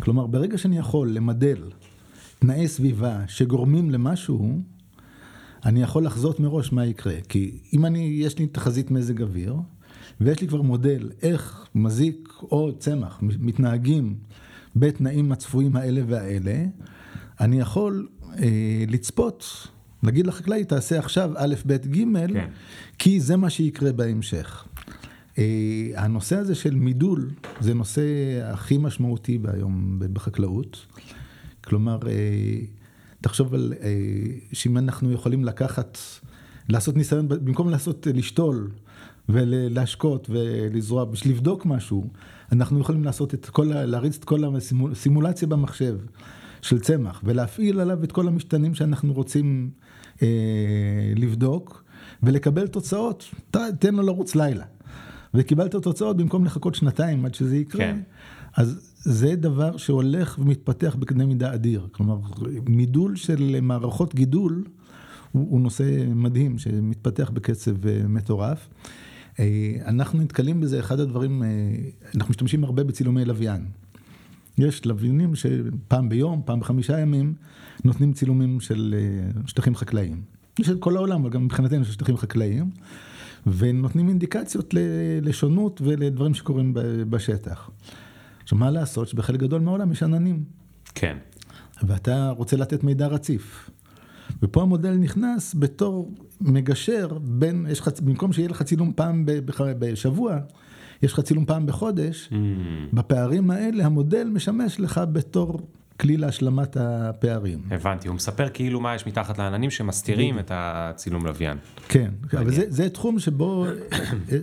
[0.00, 1.62] כלומר, ברגע שאני יכול למדל
[2.38, 4.60] תנאי סביבה שגורמים למשהו,
[5.64, 7.14] אני יכול לחזות מראש מה יקרה.
[7.28, 9.56] כי אם אני, יש לי תחזית מזג אוויר,
[10.20, 14.16] ויש לי כבר מודל איך מזיק או צמח מתנהגים
[14.76, 16.64] בתנאים הצפויים האלה והאלה,
[17.40, 19.68] אני יכול אה, לצפות
[20.02, 22.48] נגיד לחקלאי, תעשה עכשיו א', ב', ג', כן.
[22.98, 24.64] כי זה מה שיקרה בהמשך.
[25.34, 25.38] Uh,
[25.96, 27.30] הנושא הזה של מידול,
[27.60, 28.02] זה נושא
[28.44, 30.86] הכי משמעותי היום בחקלאות.
[31.64, 32.06] כלומר, uh,
[33.20, 33.84] תחשוב על uh,
[34.52, 35.98] שאם אנחנו יכולים לקחת,
[36.68, 38.70] לעשות ניסיון, במקום לעשות, לשתול
[39.28, 42.10] ולהשקות ולזרוע, בשביל לבדוק משהו,
[42.52, 44.40] אנחנו יכולים לעשות את כל, להריץ את כל
[44.92, 45.98] הסימולציה במחשב
[46.62, 49.87] של צמח, ולהפעיל עליו את כל המשתנים שאנחנו רוצים אה,
[51.16, 51.84] לבדוק
[52.22, 54.64] ולקבל תוצאות, ת, תן לו לרוץ לילה.
[55.34, 57.80] וקיבלת תוצאות במקום לחכות שנתיים עד שזה יקרה.
[57.80, 58.00] כן.
[58.56, 61.88] אז זה דבר שהולך ומתפתח בקנה מידה אדיר.
[61.92, 62.18] כלומר,
[62.68, 64.64] מידול של מערכות גידול
[65.32, 68.68] הוא, הוא נושא מדהים שמתפתח בקצב אה, מטורף.
[69.38, 71.48] אה, אנחנו נתקלים בזה, אחד הדברים, אה,
[72.14, 73.64] אנחנו משתמשים הרבה בצילומי לוויין.
[74.58, 77.34] יש לוויינים שפעם ביום, פעם בחמישה ימים,
[77.84, 80.22] נותנים צילומים של אה, שטחים חקלאיים.
[80.58, 82.70] יש את כל העולם, אבל גם מבחינתנו יש שטחים חקלאיים,
[83.46, 84.74] ונותנים אינדיקציות
[85.22, 86.72] לשונות ולדברים שקורים
[87.10, 87.70] בשטח.
[88.42, 90.44] עכשיו, מה לעשות שבחלק גדול מהעולם יש עננים.
[90.94, 91.16] כן.
[91.82, 93.70] ואתה רוצה לתת מידע רציף.
[94.42, 98.00] ופה המודל נכנס בתור מגשר בין, יש חצ...
[98.00, 99.22] במקום שיהיה לך צילום פעם.
[99.78, 100.38] בשבוע,
[101.02, 102.34] יש לך צילום פעם בחודש, Mm.
[102.92, 105.68] בפערים האלה המודל משמש לך בתור
[106.00, 107.58] כלי להשלמת הפערים.
[107.70, 111.58] הבנתי, הוא מספר כאילו מה יש מתחת לעננים שמסתירים את הצילום לוויין.
[111.88, 113.66] כן, אבל זה, זה תחום שבו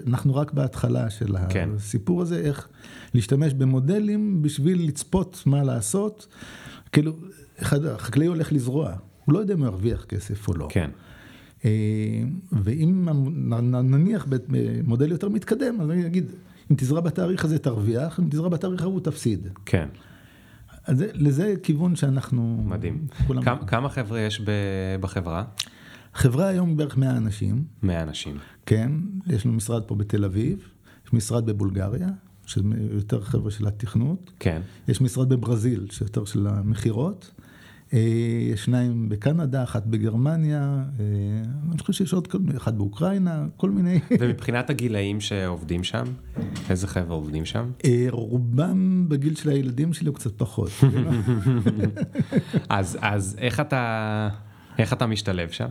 [0.08, 1.70] אנחנו רק בהתחלה של כן.
[1.76, 2.68] הסיפור הזה, איך
[3.14, 6.28] להשתמש במודלים בשביל לצפות מה לעשות.
[6.92, 7.14] כאילו,
[7.62, 8.94] אחד, החקלאי הולך לזרוע,
[9.26, 10.68] הוא לא יודע אם הוא ירוויח כסף או לא.
[10.70, 10.90] כן,
[11.66, 11.70] אה,
[12.52, 13.10] ואם
[13.84, 16.32] נניח במודל יותר מתקדם, אז אני אגיד,
[16.72, 19.48] אם תזרע בתאריך הזה תרוויח, אם תזרע בתאריך ההוא תפסיד.
[19.66, 19.88] כן,
[20.86, 22.64] אז זה, לזה כיוון שאנחנו...
[22.66, 23.08] מדהים.
[23.28, 23.42] כולם...
[23.42, 24.52] כמה- כמה חבר'ה יש ב-
[25.02, 25.44] בחברה?
[26.14, 27.64] חברה היום בערך 100 אנשים.
[27.84, 28.38] 100 אנשים.
[28.66, 28.92] כן,
[29.28, 30.60] יש לנו משרד פה בתל אביב,
[31.08, 32.08] יש משרד בבולגריה,
[32.46, 37.32] שזה יותר חבר'ה של התכנות, כן, יש משרד בברזיל, שיותר של המכירות,
[38.56, 41.06] שניים בקנדה, אחת בגרמניה, אה,
[41.72, 42.28] אני חושב שיש עוד
[42.58, 44.00] אחד באוקראינה, כל מיני.
[44.20, 46.04] ומבחינת הגילאים שעובדים שם,
[46.70, 47.72] איזה חבר'ה עובדים שם?
[47.86, 50.70] אה, רובם בגיל של הילדים שלי הוא קצת פחות.
[52.70, 53.38] אז,
[54.78, 55.70] איך אתה משתלב שם?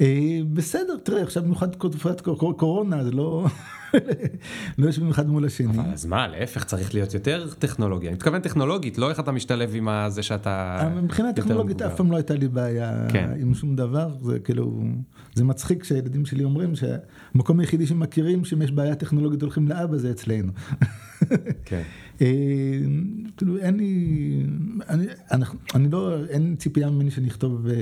[0.00, 0.06] אה,
[0.52, 3.46] בסדר, תראה, עכשיו במיוחד תקופת קור- קורונה, זה לא...
[4.78, 5.78] לא יושבים אחד מול השני.
[5.92, 8.08] אז מה, להפך, צריך להיות יותר טכנולוגיה.
[8.08, 10.88] אני מתכוון טכנולוגית, לא איך אתה משתלב עם זה שאתה...
[11.02, 11.82] מבחינה טכנולוגית.
[11.82, 13.30] אף פעם לא הייתה לי בעיה כן.
[13.40, 14.80] עם שום דבר, זה כאילו,
[15.34, 20.10] זה מצחיק שהילדים שלי אומרים שהמקום היחידי שמכירים שאם יש בעיה טכנולוגית הולכים לאבא זה
[20.10, 20.52] אצלנו.
[21.64, 21.82] כן,
[23.36, 24.46] כאילו אין לי,
[25.74, 27.74] אני, לא, אין ציפייה ממני שאני אכתוב אה,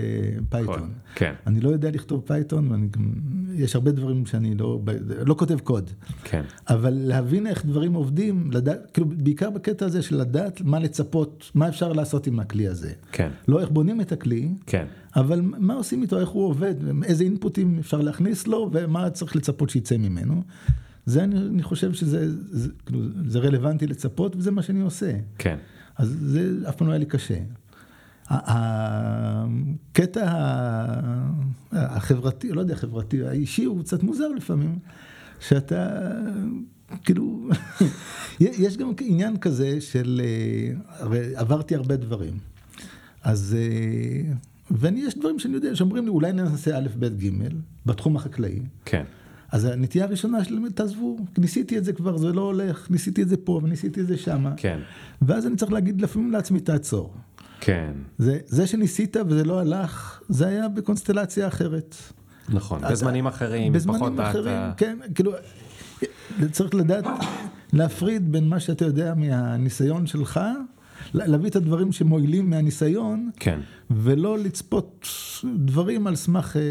[0.48, 0.90] פייתון.
[1.14, 3.12] כן, אני לא יודע לכתוב פייתון, ואני גם,
[3.54, 4.80] יש הרבה דברים שאני לא,
[5.26, 5.90] לא כותב קוד.
[6.24, 11.50] כן, אבל להבין איך דברים עובדים, לדעת, כאילו בעיקר בקטע הזה של לדעת מה לצפות,
[11.54, 12.92] מה אפשר לעשות עם הכלי הזה.
[13.12, 16.74] כן, לא איך בונים את הכלי, כן, אבל מה עושים איתו, איך הוא עובד,
[17.04, 20.42] איזה אינפוטים אפשר להכניס לו ומה צריך לצפות שיצא ממנו.
[21.06, 25.12] זה אני, אני חושב שזה זה, כאילו, זה רלוונטי לצפות וזה מה שאני עושה.
[25.38, 25.56] כן,
[25.96, 27.38] אז זה אף פעם לא היה לי קשה.
[28.30, 30.32] הקטע
[31.72, 34.78] החברתי, לא יודע, חברתי, האישי הוא קצת מוזר לפעמים,
[35.40, 36.10] שאתה,
[37.04, 37.48] כאילו,
[38.40, 42.38] יש גם עניין כזה של, אה, הרי עברתי הרבה דברים,
[43.22, 44.32] אז, אה,
[44.70, 47.30] ואני, יש דברים שאני יודע, שאומרים לי, אולי ננסה א', ב', ג',
[47.86, 48.60] בתחום החקלאי.
[48.84, 49.04] כן,
[49.52, 53.36] אז הנטייה הראשונה שלי, תעזבו, ניסיתי את זה כבר, זה לא הולך, ניסיתי את זה
[53.36, 54.52] פה וניסיתי את זה שמה.
[54.56, 54.78] כן,
[55.22, 57.14] ואז אני צריך להגיד לפעמים לעצמי, תעצור.
[57.60, 61.96] כן, זה, זה שניסית וזה לא הלך, זה היה בקונסטלציה אחרת.
[62.48, 65.32] נכון, אז- בזמנים אחרים, פחות בזמנים דעת אחרים, ה- כן, כאילו,
[66.50, 67.04] צריך לדעת
[67.72, 70.40] להפריד בין מה שאתה יודע מהניסיון שלך,
[71.14, 73.60] להביא את הדברים שמועילים מהניסיון, כן,
[73.90, 75.08] ולא לצפות
[75.56, 76.62] דברים על סמך אה,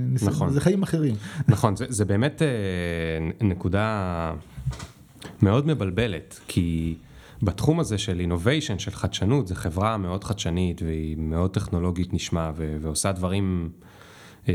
[0.00, 0.50] ניסיון, נכון.
[0.50, 1.14] זה חיים אחרים.
[1.48, 4.32] נכון, זה, זה באמת אה, נקודה
[5.42, 6.94] מאוד מבלבלת, כי
[7.42, 12.76] בתחום הזה של innovation, של חדשנות, זו חברה מאוד חדשנית והיא מאוד טכנולוגית נשמע ו-
[12.80, 13.70] ועושה דברים,
[14.48, 14.54] אה,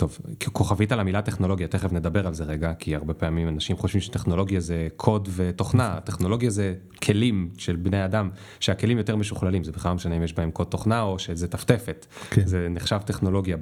[0.00, 0.18] טוב,
[0.52, 4.60] כוכבית על המילה טכנולוגיה, תכף נדבר על זה רגע, כי הרבה פעמים אנשים חושבים שטכנולוגיה
[4.60, 8.30] זה קוד ותוכנה, טכנולוגיה זה כלים של בני אדם,
[8.60, 12.06] שהכלים יותר משוכללים, זה בכלל לא משנה אם יש בהם קוד תוכנה או שזה טפטפת,
[12.30, 12.46] כן.
[12.46, 13.56] זה נחשב טכנולוגיה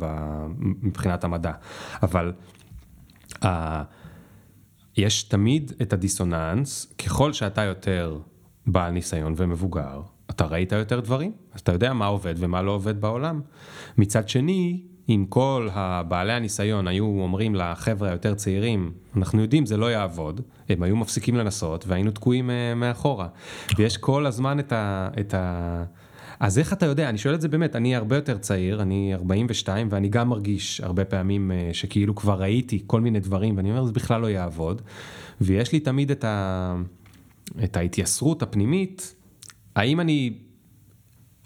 [0.59, 1.53] מבחינת המדע,
[2.03, 2.32] אבל
[3.34, 3.47] uh,
[4.97, 8.18] יש תמיד את הדיסוננס, ככל שאתה יותר
[8.66, 13.01] בעל ניסיון ומבוגר, אתה ראית יותר דברים, אז אתה יודע מה עובד ומה לא עובד
[13.01, 13.41] בעולם.
[13.99, 19.90] מצד שני, אם כל הבעלי הניסיון היו אומרים לחבר'ה היותר צעירים, אנחנו יודעים זה לא
[19.90, 23.28] יעבוד, הם היו מפסיקים לנסות והיינו תקועים אה, מאחורה.
[23.78, 25.09] ויש כל הזמן את ה...
[25.20, 25.84] את ה...
[26.40, 29.88] אז איך אתה יודע, אני שואל את זה באמת, אני הרבה יותר צעיר, אני 42
[29.90, 33.92] ואני גם מרגיש הרבה פעמים אה, שכאילו כבר ראיתי כל מיני דברים ואני אומר זה
[33.92, 34.82] בכלל לא יעבוד.
[35.40, 36.74] ויש לי תמיד את, ה...
[37.64, 39.14] את ההתייסרות הפנימית,
[39.76, 40.32] האם אני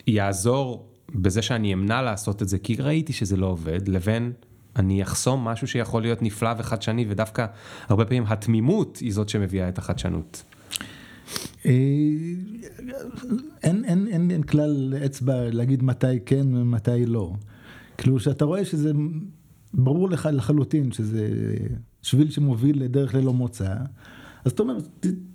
[0.07, 4.33] יעזור בזה שאני אמנע לעשות את זה כי ראיתי שזה לא עובד, לבין
[4.77, 7.47] אני אחסום משהו שיכול להיות נפלא וחדשני ודווקא
[7.89, 10.43] הרבה פעמים התמימות היא זאת שמביאה את החדשנות.
[11.67, 11.73] אה,
[13.63, 17.33] אין, אין, אין, אין כלל אצבע להגיד מתי כן ומתי לא.
[17.99, 18.93] כאילו שאתה רואה שזה
[19.75, 21.29] ברור לך לחלוטין שזה
[22.03, 23.75] שביל שמוביל לדרך ללא מוצא,
[24.45, 24.77] אז אתה אומר,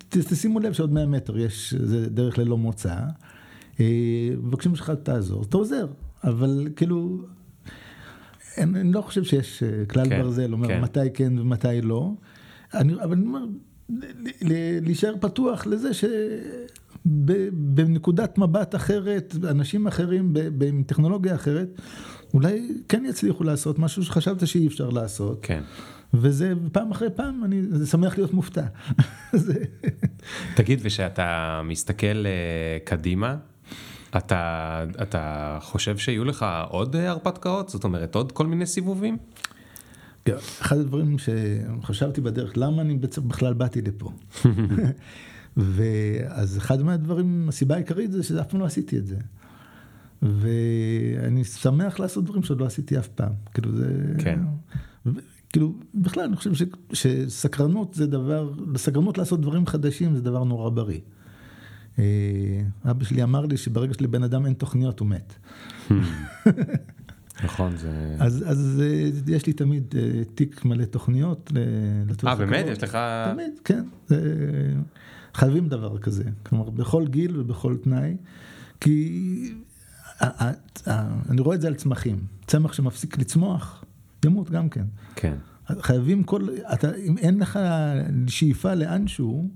[0.09, 1.73] תשימו לב שעוד 100 מטר יש
[2.07, 2.95] דרך ללא מוצא,
[4.43, 5.87] מבקשים ממך תעזור, אתה עוזר,
[6.23, 7.25] אבל כאילו,
[8.57, 10.81] אני, אני לא חושב שיש אה, כלל כן, ברזל, אומר כן.
[10.81, 12.11] מתי כן ומתי לא,
[12.73, 13.45] אני, אבל אני אומר,
[14.81, 15.89] להישאר פתוח לזה
[17.51, 20.33] בנקודת מבט אחרת, אנשים אחרים,
[20.67, 21.67] עם טכנולוגיה אחרת,
[22.33, 25.39] אולי כן יצליחו לעשות משהו שחשבת שאי אפשר לעשות.
[25.41, 25.61] כן.
[26.13, 28.65] וזה פעם אחרי פעם, אני שמח להיות מופתע.
[30.55, 33.37] תגיד, ושאתה מסתכל uh, קדימה,
[34.17, 37.69] אתה, אתה חושב שיהיו לך עוד הרפתקאות?
[37.69, 39.17] זאת אומרת, עוד כל מיני סיבובים?
[40.61, 44.11] אחד הדברים שחשבתי בדרך, למה אני בכלל באתי לפה?
[45.57, 49.17] ואז אחד מהדברים, הסיבה העיקרית זה שאף פעם לא עשיתי את זה.
[50.21, 53.31] ואני שמח לעשות דברים שעוד לא עשיתי אף פעם.
[53.53, 54.13] כאילו זה...
[54.17, 54.39] כן.
[55.53, 56.63] כאילו, בכלל, אני חושב ש,
[56.93, 60.99] שסקרנות זה דבר, סקרנות לעשות דברים חדשים זה דבר נורא בריא.
[61.99, 62.03] אה,
[62.91, 65.33] אבא שלי אמר לי שברגע שלבן אדם אין תוכניות הוא מת.
[67.43, 68.15] נכון, זה...
[68.19, 71.51] אז, אז אה, יש לי תמיד אה, תיק מלא תוכניות.
[71.55, 72.65] אה, באמת?
[72.67, 72.97] יש לך...
[73.31, 73.83] תמיד, כן.
[75.33, 76.23] חייבים דבר כזה.
[76.43, 78.17] כלומר, בכל גיל ובכל תנאי.
[78.81, 79.53] כי
[81.29, 82.19] אני רואה את זה על צמחים.
[82.47, 83.83] צמח שמפסיק לצמוח,
[84.25, 84.85] ימות גם כן.
[85.15, 85.33] כן.
[85.81, 87.59] חייבים כל, אתה, אם אין לך
[88.27, 89.49] שאיפה לאנשהו,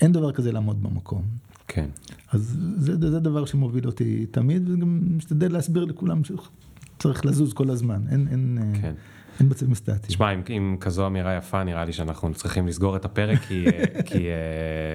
[0.00, 1.22] אין דבר כזה לעמוד במקום.
[1.68, 1.86] כן.
[2.32, 8.00] אז זה, זה דבר שמוביל אותי תמיד, וגם משתדל להסביר לכולם שצריך לזוז כל הזמן,
[8.10, 8.94] אין, אין, כן.
[9.40, 10.08] אין בצד מסתעתי.
[10.08, 13.64] תשמע, עם, עם כזו אמירה יפה, נראה לי שאנחנו צריכים לסגור את הפרק, כי...
[14.08, 14.94] כי אה,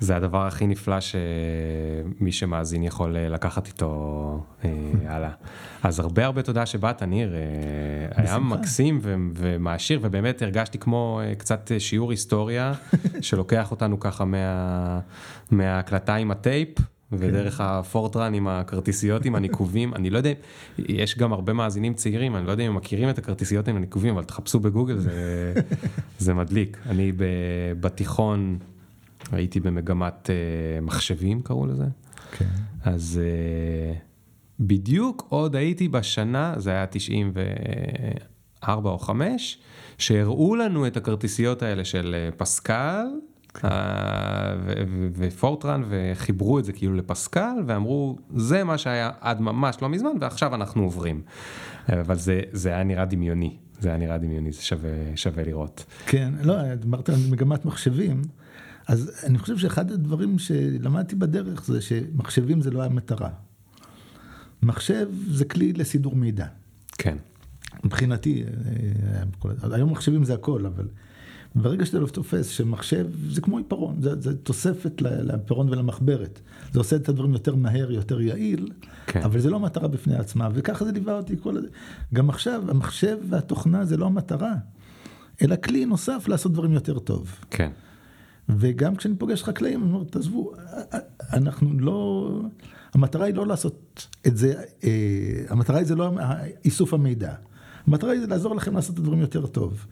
[0.00, 4.70] זה הדבר הכי נפלא שמי שמאזין יכול אה, לקחת איתו אה,
[5.14, 5.30] הלאה.
[5.82, 7.34] אז הרבה הרבה תודה שבאת, ניר.
[7.34, 9.00] אה, היה מקסים
[9.36, 12.72] ומעשיר, ובאמת הרגשתי כמו קצת שיעור היסטוריה,
[13.20, 15.00] שלוקח אותנו ככה מה,
[15.50, 16.68] מההקלטה עם הטייפ.
[17.12, 17.64] ודרך כן.
[17.66, 20.32] הפורטרן עם הכרטיסיות עם הניקובים, אני לא יודע,
[20.78, 24.14] יש גם הרבה מאזינים צעירים, אני לא יודע אם הם מכירים את הכרטיסיות עם הניקובים,
[24.14, 25.54] אבל תחפשו בגוגל, זה,
[26.18, 26.78] זה מדליק.
[26.86, 27.12] אני
[27.80, 28.58] בתיכון
[29.32, 30.30] הייתי במגמת uh,
[30.84, 31.86] מחשבים קראו לזה.
[32.32, 32.48] כן.
[32.84, 33.22] אז uh,
[34.60, 39.58] בדיוק עוד הייתי בשנה, זה היה 94 או 5,
[39.98, 43.06] שהראו לנו את הכרטיסיות האלה של uh, פסקל.
[43.54, 43.68] כן.
[45.14, 50.54] ופורטרן וחיברו את זה כאילו לפסקל ואמרו זה מה שהיה עד ממש לא מזמן ועכשיו
[50.54, 51.22] אנחנו עוברים.
[51.88, 55.84] אבל זה, זה היה נראה דמיוני, זה היה נראה דמיוני, זה שווה, שווה לראות.
[56.06, 56.54] כן, לא,
[56.84, 58.22] אמרת על מגמת מחשבים.
[58.88, 63.30] אז אני חושב שאחד הדברים שלמדתי בדרך זה שמחשבים זה לא המטרה.
[64.62, 66.46] מחשב זה כלי לסידור מידע.
[66.98, 67.16] כן.
[67.84, 70.88] מבחינתי, אה, היום מחשבים זה הכל, אבל
[71.54, 76.40] ברגע שאתה לא תופס שמחשב זה כמו עיפרון, זה, זה תוספת לעיפרון ולמחברת.
[76.72, 78.72] זה עושה את הדברים יותר מהר, יותר יעיל,
[79.06, 79.22] כן.
[79.22, 81.56] אבל זה לא מטרה בפני עצמה, וככה זה ליווה אותי כל...
[82.14, 84.54] גם עכשיו, המחשב והתוכנה זה לא המטרה,
[85.42, 87.34] אלא כלי נוסף לעשות דברים יותר טוב.
[87.50, 87.70] כן.
[88.48, 90.52] וגם כשאני פוגש חקלאים, אני אומר, תעזבו,
[91.32, 92.30] אנחנו לא,
[92.94, 96.12] המטרה היא לא לעשות את זה, אה, המטרה היא זה לא
[96.64, 97.34] איסוף המידע.
[97.86, 99.86] המטרה היא לעזור לכם לעשות את הדברים יותר טוב.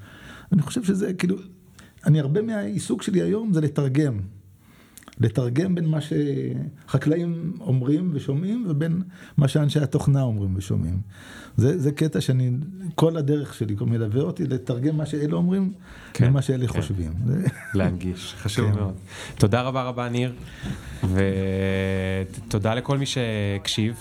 [0.53, 1.37] אני חושב שזה כאילו,
[2.07, 4.21] אני הרבה מהעיסוק שלי היום זה לתרגם.
[5.21, 9.03] לתרגם בין מה שחקלאים אומרים ושומעים ובין
[9.37, 11.01] מה שאנשי התוכנה אומרים ושומעים.
[11.57, 12.51] זה, זה קטע שאני,
[12.95, 15.73] כל הדרך שלי מלווה אותי לתרגם מה שאלה אומרים
[16.13, 16.73] כן, ומה שאלה כן.
[16.73, 17.13] חושבים.
[17.75, 18.79] להנגיש, חשוב כן.
[18.79, 18.95] מאוד.
[19.39, 20.33] תודה רבה רבה ניר,
[21.05, 23.95] ותודה לכל מי שהקשיב.